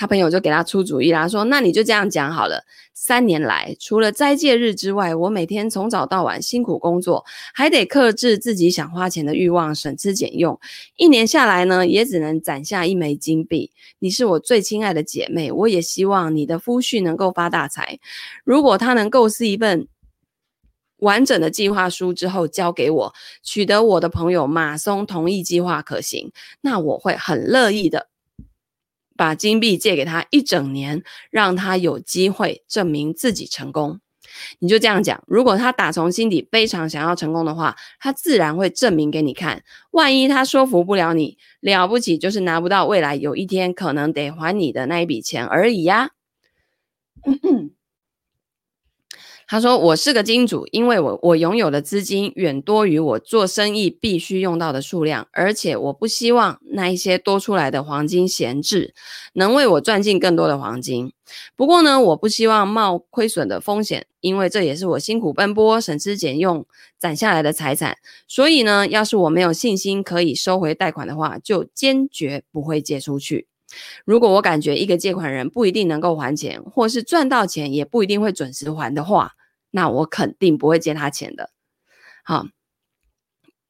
[0.00, 2.64] 他朋友就给他出主意啦，说：“那你就这样讲好了。
[2.94, 7.22] 三年来，除了斋戒日之外，我每天从早到晚辛苦工作，
[7.52, 10.58] 还得克制自己想花钱的欲望，省吃俭用。
[10.96, 13.70] 一年下来呢，也只能攒下一枚金币。
[13.98, 17.98] 你是我最亲爱的姐妹，我也希望你的夫婿能够发大财。
[18.42, 19.86] 如果他能构思一份
[21.00, 26.32] 完整的计划书之后交给我，取得我的朋友马松同意计划可行，
[26.62, 28.08] 那我会很乐意的
[29.20, 34.00] 把金币借给他一整年，让他有机会证明自己成功。
[34.60, 39.62] 你就这样讲，如果他打从心底非常想要成功的话，他自然会证明给你看。
[39.90, 46.12] 万一他说服不了你，了不起就是拿不到未来有一天可能得还你的那一笔钱而已呀。
[49.50, 58.94] 他说：“我是个金主，因为我我拥有的资金远多于我做生意必须用到的数量，而且我不希望那一些多出来的黄金闲置，
[59.32, 61.12] 能为我赚进更多的黄金。
[61.56, 66.64] 不过呢，我不希望冒亏损的风险，因为这也是我辛苦奔波、省吃俭用
[66.96, 67.96] 攒下来的财产。
[68.28, 73.48] 所以呢，要是我没有信心可以收回贷款的话，就坚决不会借出去。
[74.04, 79.32] 如果我感觉一个借款人不一定能够还钱，或是赚到钱也不一定会准时还的话，
[79.70, 81.50] 那我肯定不会借他钱的。
[82.24, 82.46] 好，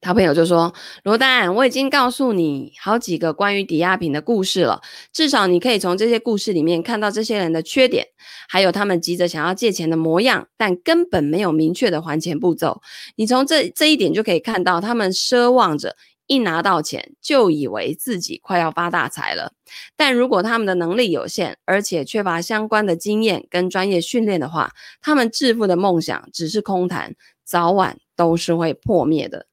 [0.00, 0.74] 他朋友就说
[1.04, 4.80] ：“罗丹，我已经告诉你好几个关于抵押品的故事了，
[5.12, 8.06] 至少你可以从这些故事里面看到这些人的缺点，
[8.48, 12.80] 还有他们急着想要借钱的模样，但根本没有明确的还钱步骤。
[13.16, 15.96] 你从这这一点就可以看到，他们奢望着。”
[16.30, 19.52] 一拿到钱就以为自己快要发大财了，
[19.96, 27.14] 但如果他们的能力有限，而且缺乏相关的经验跟专业训练的话，他们致富的梦想只是空谈，
[27.44, 29.46] 早晚都是会破灭的。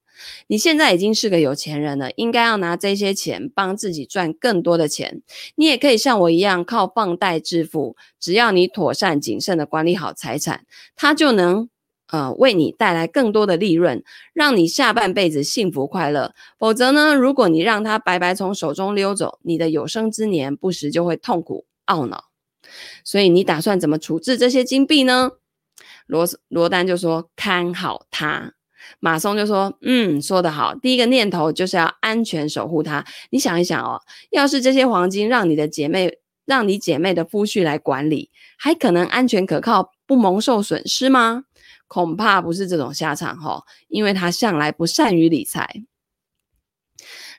[0.47, 5.21] 你现在已经是个有钱人了，应该要拿这些钱帮自己赚更多的钱。
[5.55, 10.65] 你也可以像我一样靠放贷致富，只要你妥善谨慎的管理好财产，
[10.95, 11.69] 它就能。
[12.09, 14.03] 呃，为你带来更多的利润，
[14.33, 16.33] 让你下半辈子幸福快乐。
[16.57, 22.25] 否则呢，如果你让它白白从手中溜走，你的有生之年不时就会痛苦懊恼。
[23.03, 25.31] 所以你打算怎么处置这些金币呢？
[26.05, 28.53] 罗罗丹就说：“看好它。”
[28.99, 30.73] 马松就说：“嗯，说得好。
[30.75, 33.05] 第一个念头就是要安全守护它。
[33.31, 34.01] 你想一想哦，
[34.31, 41.43] 要是这些黄金让你的姐妹、让你姐妹的夫婿来管理，还可能安全可靠，不蒙受损失吗？”
[41.87, 45.83] 恐怕不是这种下场哈，因为他向来不善于理财。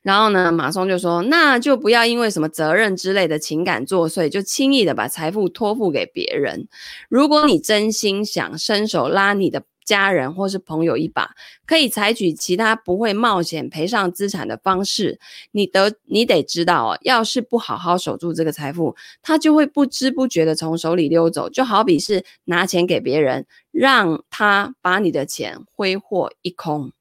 [0.03, 6.68] 然后呢，马松就说：“那就不要因为什么责任之类的情感作祟，就轻易的把财富托付给别人。
[7.09, 11.34] 如果你真心想伸手拉你的。”家人或是朋友一把，
[11.64, 15.18] 可以采取其他不会冒险赔上资产的方式。
[15.53, 21.49] 你得你得知道哦，要是不好好守住这个财富，它就会不知不觉的从手里溜走。
[21.49, 26.93] 就好比是拿钱给别人，让他把你的钱挥霍一空。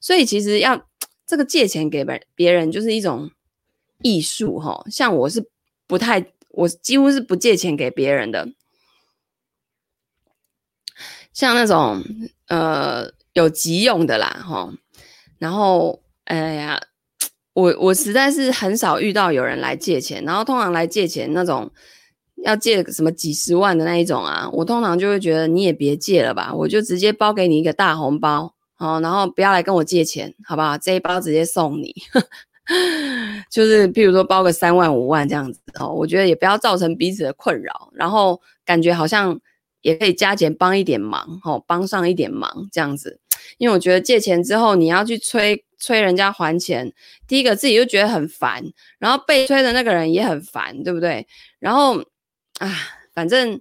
[0.00, 0.86] 所以其实要
[1.26, 3.32] 这个借钱给别别人，就是一种
[4.02, 4.84] 艺术哈。
[4.88, 5.44] 像我是
[5.88, 8.48] 不太，我几乎是不借钱给别人的。
[11.38, 12.02] 像那种
[12.48, 14.68] 呃有急用的啦，哈，
[15.38, 16.80] 然后哎呀，
[17.52, 21.70] 我我实在是很少遇到有人来借钱，然后通常来借钱那种
[22.42, 30.76] 要借什么几十万的那一种啊，我通常就会觉得你也别借了吧，我就直接包给你一个大红包，好，然后不要来跟我借钱，好不好？
[30.76, 31.94] 这一包直接送你，
[33.48, 39.40] 就是譬如说包个三万五万这样子哦，我觉得也不要造成彼此的困扰，然后感觉好像。
[39.82, 43.20] 也可以加钱帮一点忙，吼，帮上一点忙这样子，
[43.58, 46.92] 因为我觉得借钱之后你要去催催人家还钱，
[47.28, 48.64] 第一个自己就觉得很烦，
[48.98, 51.26] 然后被催的那个人也很烦，对不对？
[51.60, 52.00] 然后
[52.58, 52.68] 啊，
[53.14, 53.60] 反正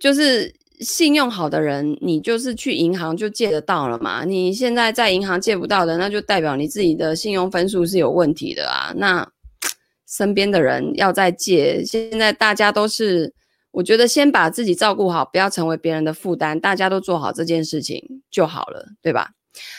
[0.00, 4.24] 就是信用好的人，你就是去银行就借得到了嘛。
[4.24, 8.92] 你现在在银行借不到的，那就代表你自己的信用分数是有问题的啊。
[8.96, 9.30] 那
[10.08, 13.32] 身边的人要再借，现在大家都是。
[13.72, 19.30] 我觉得先把自己照顾好，不要成为别人的负担，大家都做好这件事情就好了，对吧？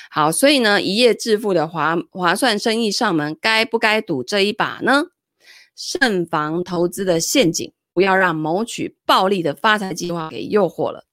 [0.09, 5.03] 好，所以呢，一夜致富的划划算生意上门，该不该赌这一把呢？
[5.75, 11.05] 慎防投资的陷阱，不要让谋取暴利的发财计划给诱惑了。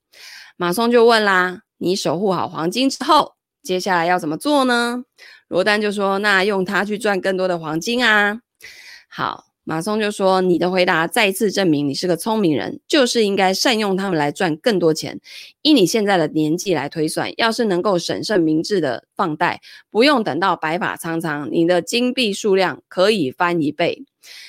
[0.57, 5.05] 马松就问啦：“你守护好黄金之后，接下来要怎么做呢？”
[5.49, 8.41] 罗丹就说：“那用它去赚更多的黄金啊。”
[9.09, 9.50] 好。
[9.71, 15.21] 马松就说：“你的回答再一次证明你是个聪明人，就是应该善用他们来赚更多钱。
[15.63, 24.03] 以你现在的年纪来推算，要是能够审慎明智的放贷，不用等到白发苍苍，你的金币数量可以翻一倍。”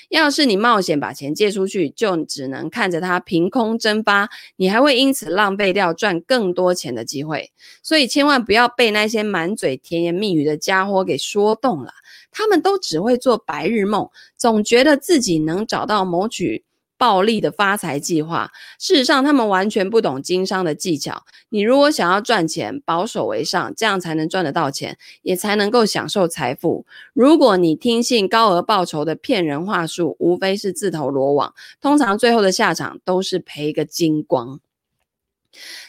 [0.09, 7.51] 要是你冒险把钱借出去，就只能看着它凭空蒸发，你还会因此浪费掉赚更多钱的机会。
[7.81, 11.93] 所以千万不要被那些满嘴甜言蜜语的家伙给说动了，
[12.31, 16.63] 他们都只会做白日梦，总觉得自己能找到谋取
[16.97, 18.51] 暴利的发财计划。
[18.79, 21.23] 事实上，他们完全不懂经商的技巧。
[21.49, 26.85] 你如果想要赚钱，保守为上，这样才能赚得到钱，也才能够享受财富。
[27.13, 34.59] 如果你听信高额报酬的骗人话术，无非是自投罗网，通常最后的下场都是赔个精光。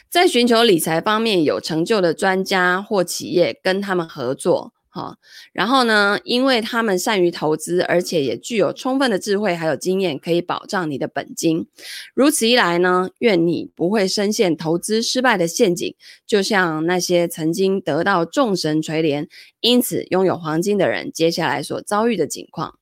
[0.09, 4.73] 在寻求理财方面有成就的专家或企业，跟他们合作。
[4.95, 5.15] 好，
[5.53, 11.65] 然后呢，因为他们善于投资，而且也具有充分的智慧还有经验，可以保障你的本金。
[12.13, 15.95] 如此一来呢，愿你不会深陷投资失败的陷阱，
[16.27, 19.27] 就像那些曾经得到众神垂怜，
[19.61, 22.77] 因此拥有黄金的人，接下来所遭遇的境况。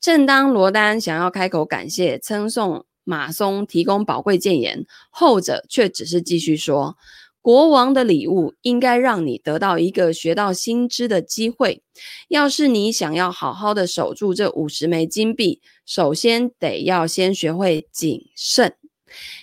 [0.00, 6.96] 正当罗丹想要开口感谢称颂马松提供宝贵建言，后者却只是继续说。
[7.48, 11.82] 国王的礼物应该让你得到一个学到新知的机会。
[12.28, 18.74] 要是你想要好好的守住这五十枚金币，首先得要先学会谨慎。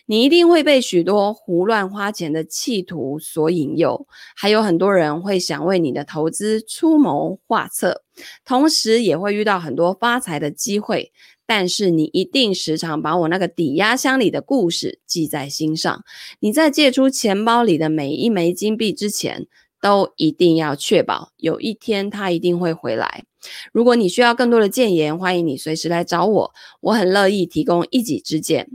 [0.05, 8.03] 你一定会被许多胡乱花钱的企图所引诱，还有很多人会想为你的投资出谋划策，
[8.45, 11.11] 同时也会遇到很多发财的机会。
[11.47, 16.03] 但是你一定时常把我那个抵押箱里的故事记在心上。
[16.39, 19.47] 你在借出钱包里的每一枚金币之前，
[19.81, 23.23] 都一定要确保有一天它一定会回来。
[23.71, 28.67] 如果你需要更多的建言，欢迎你随时来找我，我很乐意提供一己之见。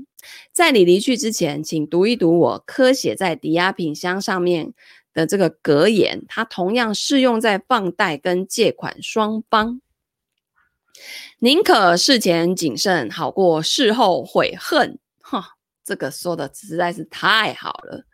[0.53, 4.73] 在你离去之前，请读一读我刻写在抵押品箱上面
[5.13, 9.81] 的这个格言，它同样适用在放贷跟借款双方。
[11.39, 14.99] 宁可事前谨慎，好过事后悔恨。
[15.21, 18.05] 哈，这个说的实在是太好了。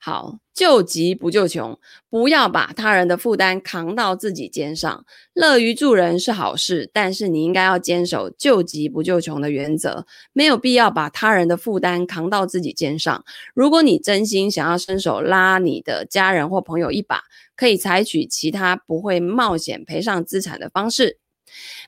[0.00, 5.04] 好，救急不救穷，不要把他人的负担扛到自己肩上。
[5.34, 13.24] 乐于助人是好事，但是你应该要坚守救急不救穷的原则，没有必要把他人的负担扛到自己肩上。
[13.54, 17.24] 如果你真心想要伸手拉你的家人或朋友一把，
[17.56, 21.18] 可以采取其他不会冒险赔上资产的方式。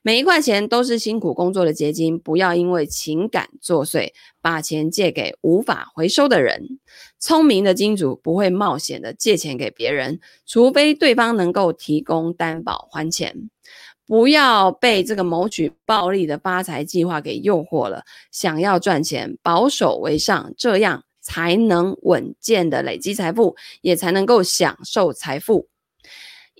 [0.03, 6.79] 每一块钱都是辛苦工作的结晶，不要因为情感作祟，把钱借给无法回收的人。
[7.19, 13.51] 聪明的金主不会冒险的借钱给别人，除非对方能够提供担保还钱。
[14.07, 18.03] 不要被这个谋取暴利的发财计划给诱惑了。
[18.33, 25.69] 想要赚钱，保守为上，这样才能稳健的累积财富，也才能够享受财富。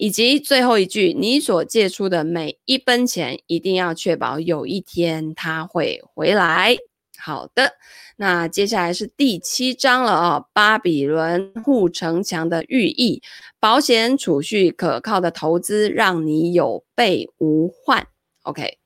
[0.01, 6.79] 以及最后一句，你所借出的每一分钱，一定要确保有一天它会回来。
[7.19, 7.75] 好的，
[8.17, 13.23] 那接下来是第七章了、哦，巴比伦护城墙的寓意，
[13.61, 18.07] 保险储蓄可靠的投资，让你有备无患。
[18.45, 18.79] OK，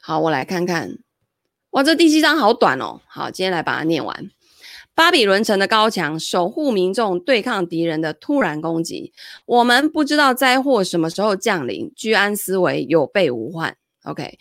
[0.00, 0.96] 好，我来看看，
[1.70, 3.00] 哇，这第七章好短哦。
[3.08, 4.30] 好，今天来把它念完。
[4.94, 9.12] 巴比伦城的高墙守护民众，对抗敌人的突然攻击。
[9.46, 13.76] 我们不知道灾祸什么时候降临，居安思危，有备无患。
[14.04, 14.38] OK，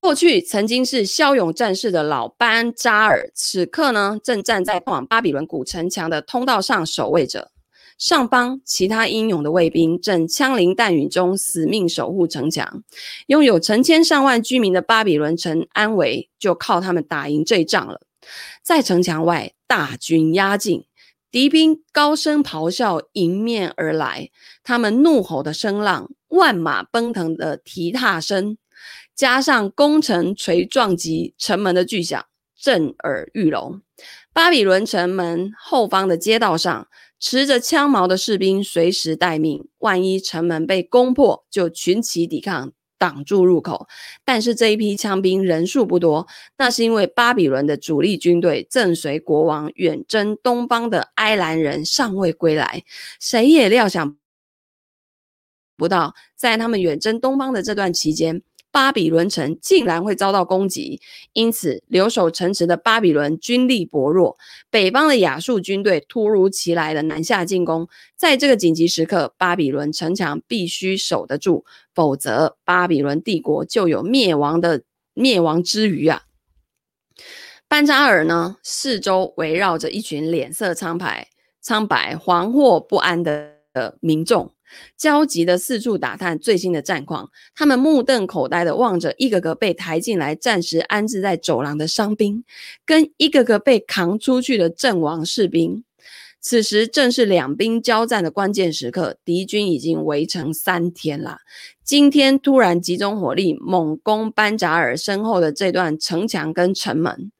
[0.00, 7.50] 过去曾经是骁勇战士的老班扎尔，此刻呢正站在通往巴比伦古城墙的通道上守卫着。
[7.98, 12.84] 上方其他英勇的卫兵正枪林弹雨中死命守护城墙，
[13.26, 18.00] 拥有成千上万居民的巴比伦城安危就靠他们打赢这一仗了。
[18.62, 20.84] 在城墙外，大军压境，
[21.32, 24.30] 敌兵高声咆哮迎面而来，
[24.62, 28.56] 他们怒吼的声浪、万马奔腾的蹄踏声，
[29.16, 32.24] 加上攻城锤撞击城门的巨响，
[32.56, 33.82] 震耳欲聋。
[34.32, 36.86] 巴比伦城门后方的街道上，
[37.20, 43.88] 持着枪矛的士兵随时待命，万一城门被攻破，就群起抵抗，挡住入口。
[44.24, 52.84] 但是这一批枪兵人数不多，那是因为巴比伦的主力军队正随国王远征东方的埃兰人尚未归来。
[53.20, 54.16] 谁也料想
[55.76, 58.42] 不到，在他们远征东方的这段期间，
[58.78, 61.00] 巴比伦城竟然会遭到攻击，
[61.32, 64.38] 因此留守城池的巴比伦军力薄弱，
[64.70, 76.22] 北方的亚述军队突如其来的南下进攻，在这个紧急时刻，巴比伦城墙必须守得住，否则巴比伦帝国就有灭亡的灭亡之虞啊！
[77.66, 83.56] 班扎尔呢，四周围绕着一群脸色苍白、苍白、惶惑不安的
[83.98, 84.52] 民众。
[84.96, 92.44] 焦急地四处打探最新的战况，他们目瞪口呆地望着一个个被抬进来、暂时安置在走廊的伤兵，
[92.84, 95.84] 跟一个个被扛出去的阵亡士兵。
[96.40, 101.38] 此时正是两兵交战的关键时刻，敌军已经围城三天了。
[101.82, 107.32] 今天突然集中火力猛攻班扎尔身后的这段城墙跟城门，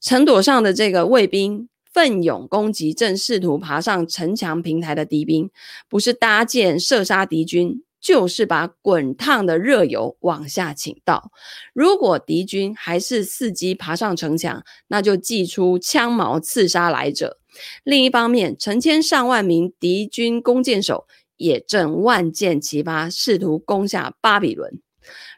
[0.00, 5.50] 城垛上的这个卫兵奋勇攻击正试图爬上城墙平台的敌兵，
[5.88, 11.30] 不是搭箭射杀敌军，就是把滚烫的热油往下倾倒。
[11.72, 17.38] 如果敌军还是伺机爬上城墙，那就祭出枪矛刺杀来者。
[17.84, 24.80] 另一方面，成千上万名敌军弓箭手也正万箭齐发，试图攻下巴比伦。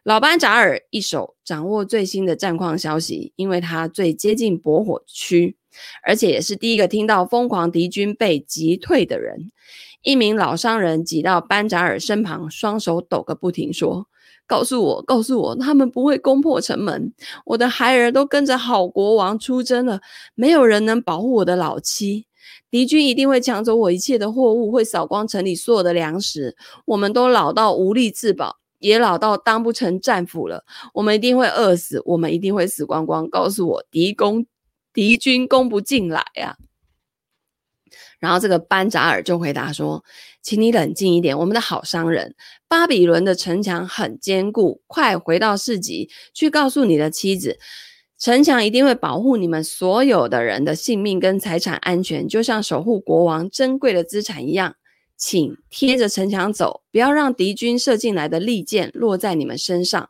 [0.05, 5.57] 老班扎尔一手掌握最新的战况消息，因为他最接近驳火区，
[6.03, 9.51] 而且也是第一个听到疯狂敌军被击退的人。
[10.03, 14.07] 一名老商人挤到班扎尔身旁，双手抖个不停，说
[14.47, 17.15] ：“告诉我，告诉我，他们不会攻破城门。
[17.47, 20.01] 我的孩儿都跟着好国王出征了，
[20.35, 22.27] 没有人能保护我的老妻。
[22.71, 26.55] 敌军一定会抢走我一切的货物，会扫光城里所有的粮食。
[26.85, 30.65] 我们都老到无力自保，也老到当不成战俘了。
[30.93, 33.31] 我们一定会饿死，我们一定会死光光。
[33.31, 34.45] 告诉我，敌攻，
[34.95, 36.59] 敌军攻不进来呀、啊！”
[38.19, 40.03] 然后这个班扎尔就回答说
[40.41, 42.35] ：“请你冷静一点，我们的好商人，
[42.67, 47.59] 巴比伦的城墙很坚固，快回到市集去告诉你的妻子，
[48.19, 54.77] 城墙一定会保护你们所有的人的性命跟财产安全，就像守护国王珍贵的资产一样。
[55.17, 60.09] 请贴着城墙走，不要让敌军射进来的利箭落在你们身上。”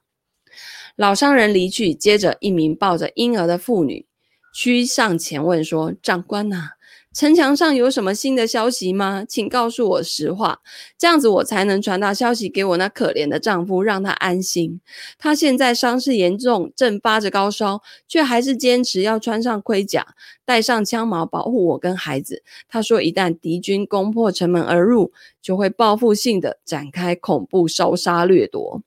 [0.97, 4.07] 老商人离去，接着一名抱着婴儿的妇女
[4.55, 6.71] 趋上前问说：“长官呐、？”
[7.13, 9.25] 城墙上有什么新的消息吗？
[9.29, 10.61] 请告诉我实话，
[10.99, 14.81] 这样子我才能传达消息给我那可怜的丈夫，让他安心。
[15.17, 22.43] 他现在伤势严重，正发着高烧，却还是坚持要穿上盔甲，带上枪矛保护我跟孩子。
[22.69, 28.83] 他说，一旦敌军攻破城门而入，就会报复性的展开恐怖烧杀掠夺。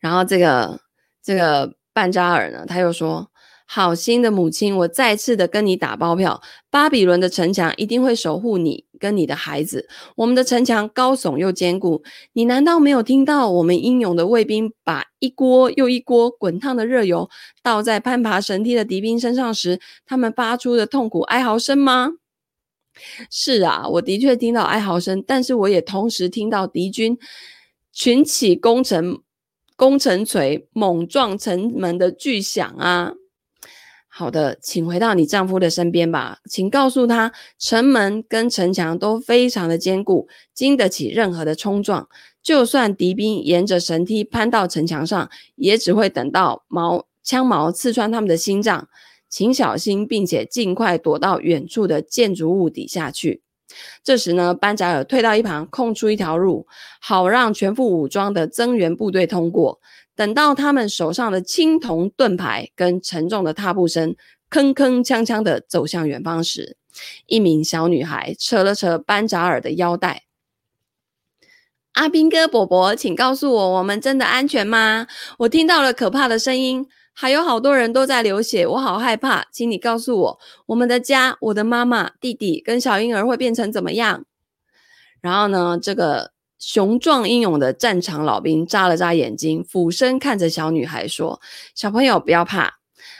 [0.00, 0.80] 然后这个
[1.22, 3.30] 这个半扎尔呢，他又说。
[3.70, 6.40] 好心的母亲，我再次的跟你打包票，
[6.70, 9.86] 巴比伦的城墙一定会守护你跟你的孩子。
[10.16, 12.02] 我们的城墙高耸又坚固，
[12.32, 17.28] 你难道没有听到我们英勇的卫兵把一锅又一锅滚烫的热油
[17.62, 22.12] 倒在攀爬绳梯的敌兵身上时，他们发出的痛苦哀嚎声吗？
[23.30, 27.18] 是啊，我的确听到哀嚎声，但是我也同时听到敌军
[27.92, 29.20] 群起攻城、
[29.76, 33.12] 攻城锤猛撞城门的巨响啊！
[34.18, 36.40] 好的，请回到你丈夫的身边吧。
[36.50, 42.08] 请告诉他，城门跟城墙都非常的坚固，经得起任何的冲撞。
[42.42, 48.88] 就算敌兵沿着绳梯攀到城墙上，也只会等到矛枪矛刺穿他们的心脏。
[49.28, 53.42] 请小心，并且尽快躲到远处的建筑物底下去。
[54.02, 56.66] 这时呢，班扎尔退到一旁，空出一条路，
[57.00, 59.78] 好让全副武装的增援部队通过。
[60.18, 64.16] 等到他们手上的青铜盾牌跟沉重的踏步声
[64.50, 66.76] 铿铿锵锵的走向远方时，
[67.26, 70.24] 一名小女孩扯了扯班扎尔的腰带。
[71.92, 75.06] 阿兵哥伯伯，请告诉我，我们真的安全吗？
[75.38, 79.46] 我听到了可怕的声音，还有好多人都在流血，我好害怕。
[79.52, 84.24] 请你告诉我，我们的家，我的妈妈、弟弟跟小婴儿会变成怎么样？
[85.20, 86.32] 然后呢，这个。
[86.58, 91.40] 雄壮英勇的战场老兵眨了眨眼睛，俯身看着小女孩说
[91.74, 92.78] ：“小朋友不要怕，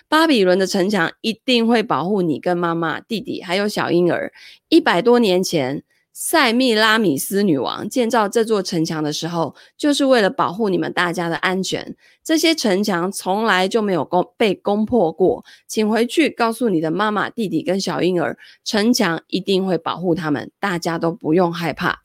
[0.08, 4.32] 巴比伦的城墙一定会保护你跟妈妈、弟弟还有小婴儿。
[4.68, 11.94] 一百多年前，塞密拉米斯女王建造这座城墙的时候，就是为了保护你们大家的安全。
[12.24, 22.02] 这些城墙从来就没有攻被攻破过，请回去告诉你的妈妈、弟弟跟小婴儿，城墙一定会保护他们，大家都不用害怕。”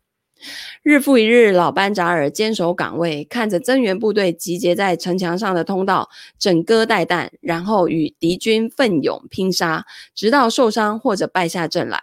[0.81, 12.01] 日复一日，老班扎尔坚守岗位，看着增援部队集结在城墙上的通道，枕戈待旦，然后与敌军奋勇拼杀，直到受伤或者败下阵来。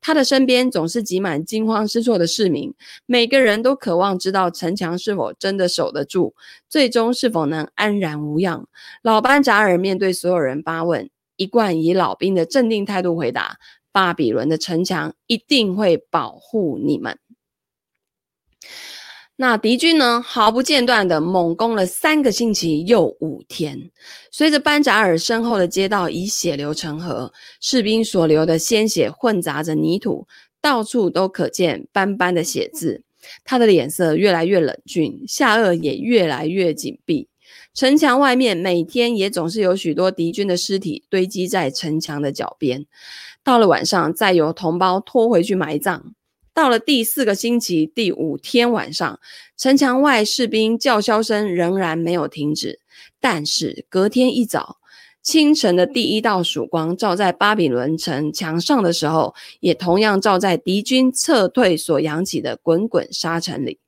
[0.00, 2.72] 他的身边总是挤满惊慌失措的市民，
[3.06, 6.34] 每个人都渴望知道城墙是否真的守得住，
[6.68, 8.68] 最终是否能安然无恙。
[9.02, 13.58] 老班扎尔面对所有人发问，一贯以老兵的镇定态度回答
[13.90, 17.18] ：“巴比伦的城墙一定会保护你们。”
[19.36, 23.90] 那敌军呢，毫不间断地猛攻了三个星期又五天。
[24.30, 30.28] 随着班扎尔身后的街道已血流成河，士兵所流的鲜血混杂着泥土，
[30.60, 33.02] 到处都可见斑斑的血渍。
[33.42, 37.28] 他的脸色越来越冷峻，下颚也越来越紧闭。
[37.74, 42.86] 城墙外面每天也总是有许多敌军的尸体堆积在城墙的脚边。
[43.42, 46.14] 到了晚上，再由同胞拖回去埋葬。
[46.54, 49.18] 到了第四个星期第五天晚上，
[49.56, 52.78] 城墙外士兵叫嚣声仍然没有停止。
[53.20, 54.76] 但是隔天一早，
[55.20, 63.80] 清晨的第一道曙光照在巴比伦城墙上的时候，也同样照在敌军撤退所扬起的滚滚沙尘里。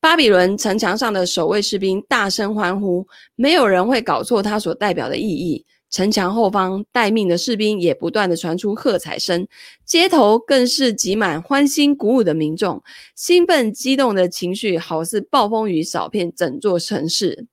[0.00, 3.06] 巴比伦城墙上的守卫士兵大声欢呼，
[3.36, 5.64] 没有人会搞错它所代表的意义。
[5.90, 9.46] 城墙后方待命的士兵也不断地传出喝彩声，
[9.84, 12.82] 街头更是挤满欢欣鼓舞的民众，
[13.14, 17.46] 兴奋激动的情绪好似暴风雨扫遍整座城市。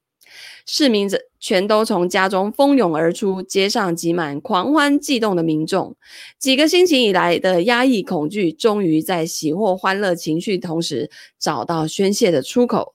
[0.67, 5.95] 市民则全都从家中蜂拥而出，街上挤满狂欢悸动的民众。
[6.39, 11.09] 几个星期以来的压抑恐惧，终于在喜获欢乐情绪同时
[11.39, 12.94] 找到宣泄的出口。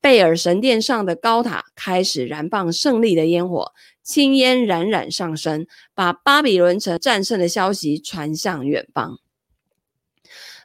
[0.00, 3.72] 贝尔神殿上的高塔开始燃放胜利的烟火，
[4.02, 9.18] 青烟冉冉上升，把巴比伦城战胜的消息传向远方。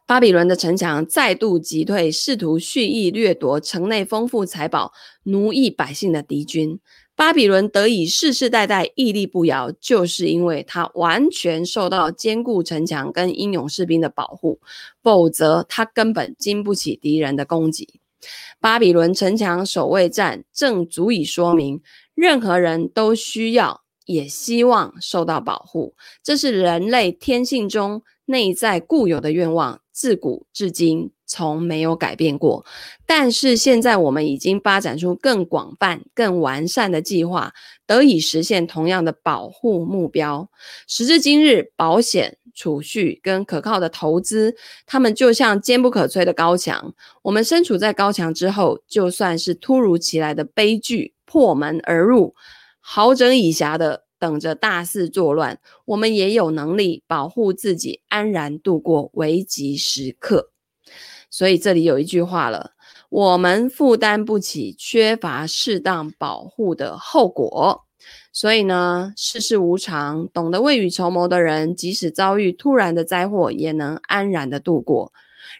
[0.07, 6.79] 巴比伦的城墙再度击退试图蓄意掠夺城内丰富财宝、奴役百姓的敌军。
[7.15, 14.59] 巴比伦得以世世代代屹立不摇，就是因为它完全受到坚固城墙跟英勇士兵的保护，
[15.01, 17.99] 否则它根本经不起敌人的攻击。
[18.66, 21.84] 巴比伦城墙守卫战正足以说明，
[22.16, 25.93] 任何人都需要也希望受到保护，
[26.24, 29.82] 这是人类天性中内在固有的愿望。
[29.91, 32.66] 自古至今从没有改变过，
[33.05, 37.53] 但是现在我们已经发展出更广泛、更完善的计划，
[37.86, 40.49] 得以实现同样的保护目标。
[40.88, 44.56] 时至今日，保险、储蓄跟可靠的投资，
[44.88, 46.95] 它们就像坚不可摧的高墙。
[47.22, 52.34] 我们身处在高墙之后，就算是突如其来的悲剧破门而入，
[52.80, 54.06] 好整以暇的。
[54.18, 60.51] 等着大肆作乱，我们也有能力保护自己，安然度过危急时刻。
[61.30, 62.72] 所以这里有一句话了：
[63.10, 67.84] 我们负担不起缺乏适当保护的后果。
[68.32, 75.14] 所以呢，世事无常，懂得未雨绸缪的人，即使遭遇突然的灾祸，也能安然的度过。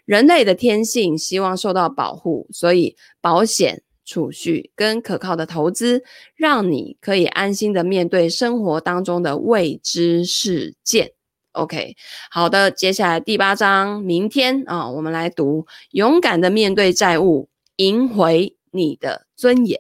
[0.06, 3.82] 人类的天性希望受到保护，所以保险。
[4.08, 6.04] 储蓄跟可靠的投资，
[6.36, 11.14] 让你可以安心的面对生活当中的未知事件。
[11.54, 11.96] OK，
[12.30, 19.80] 好的，接下来第八章，明天啊，我们来读勇敢的面对债务，赢回你的尊严。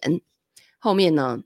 [0.79, 1.41] 后面呢，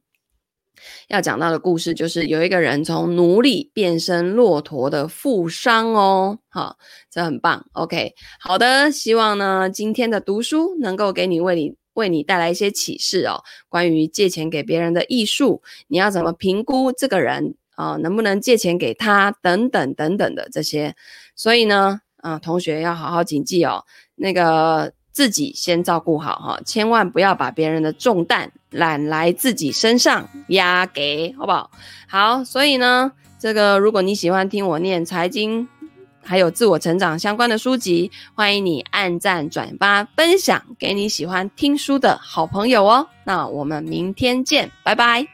[1.07, 6.77] 要讲到的故事就是有一个人从奴隶变身骆驼的富商哦，好，
[7.09, 7.65] 这很棒。
[7.73, 11.75] OK，好的，希望呢今天的读书能够给你为你。
[11.95, 20.95] 为你带来一些启示哦，关于借钱给别人的艺术，你要怎么评估这个人啊、能不能借钱给他等等等等的这些。
[21.36, 23.84] 所以呢，啊、同学要好好谨记哦，
[24.15, 31.72] 那个自己先照顾好哈，千万不要把别人的重担揽来自己身上压给，好不好？
[32.07, 35.67] 好，所以呢，这个如果你喜欢听我念财经。
[36.22, 43.07] 还有自我成长相关的书籍，欢迎你按赞、转发、分享给你喜欢听书的好朋友哦。
[43.24, 45.26] 那我们明天见，拜拜。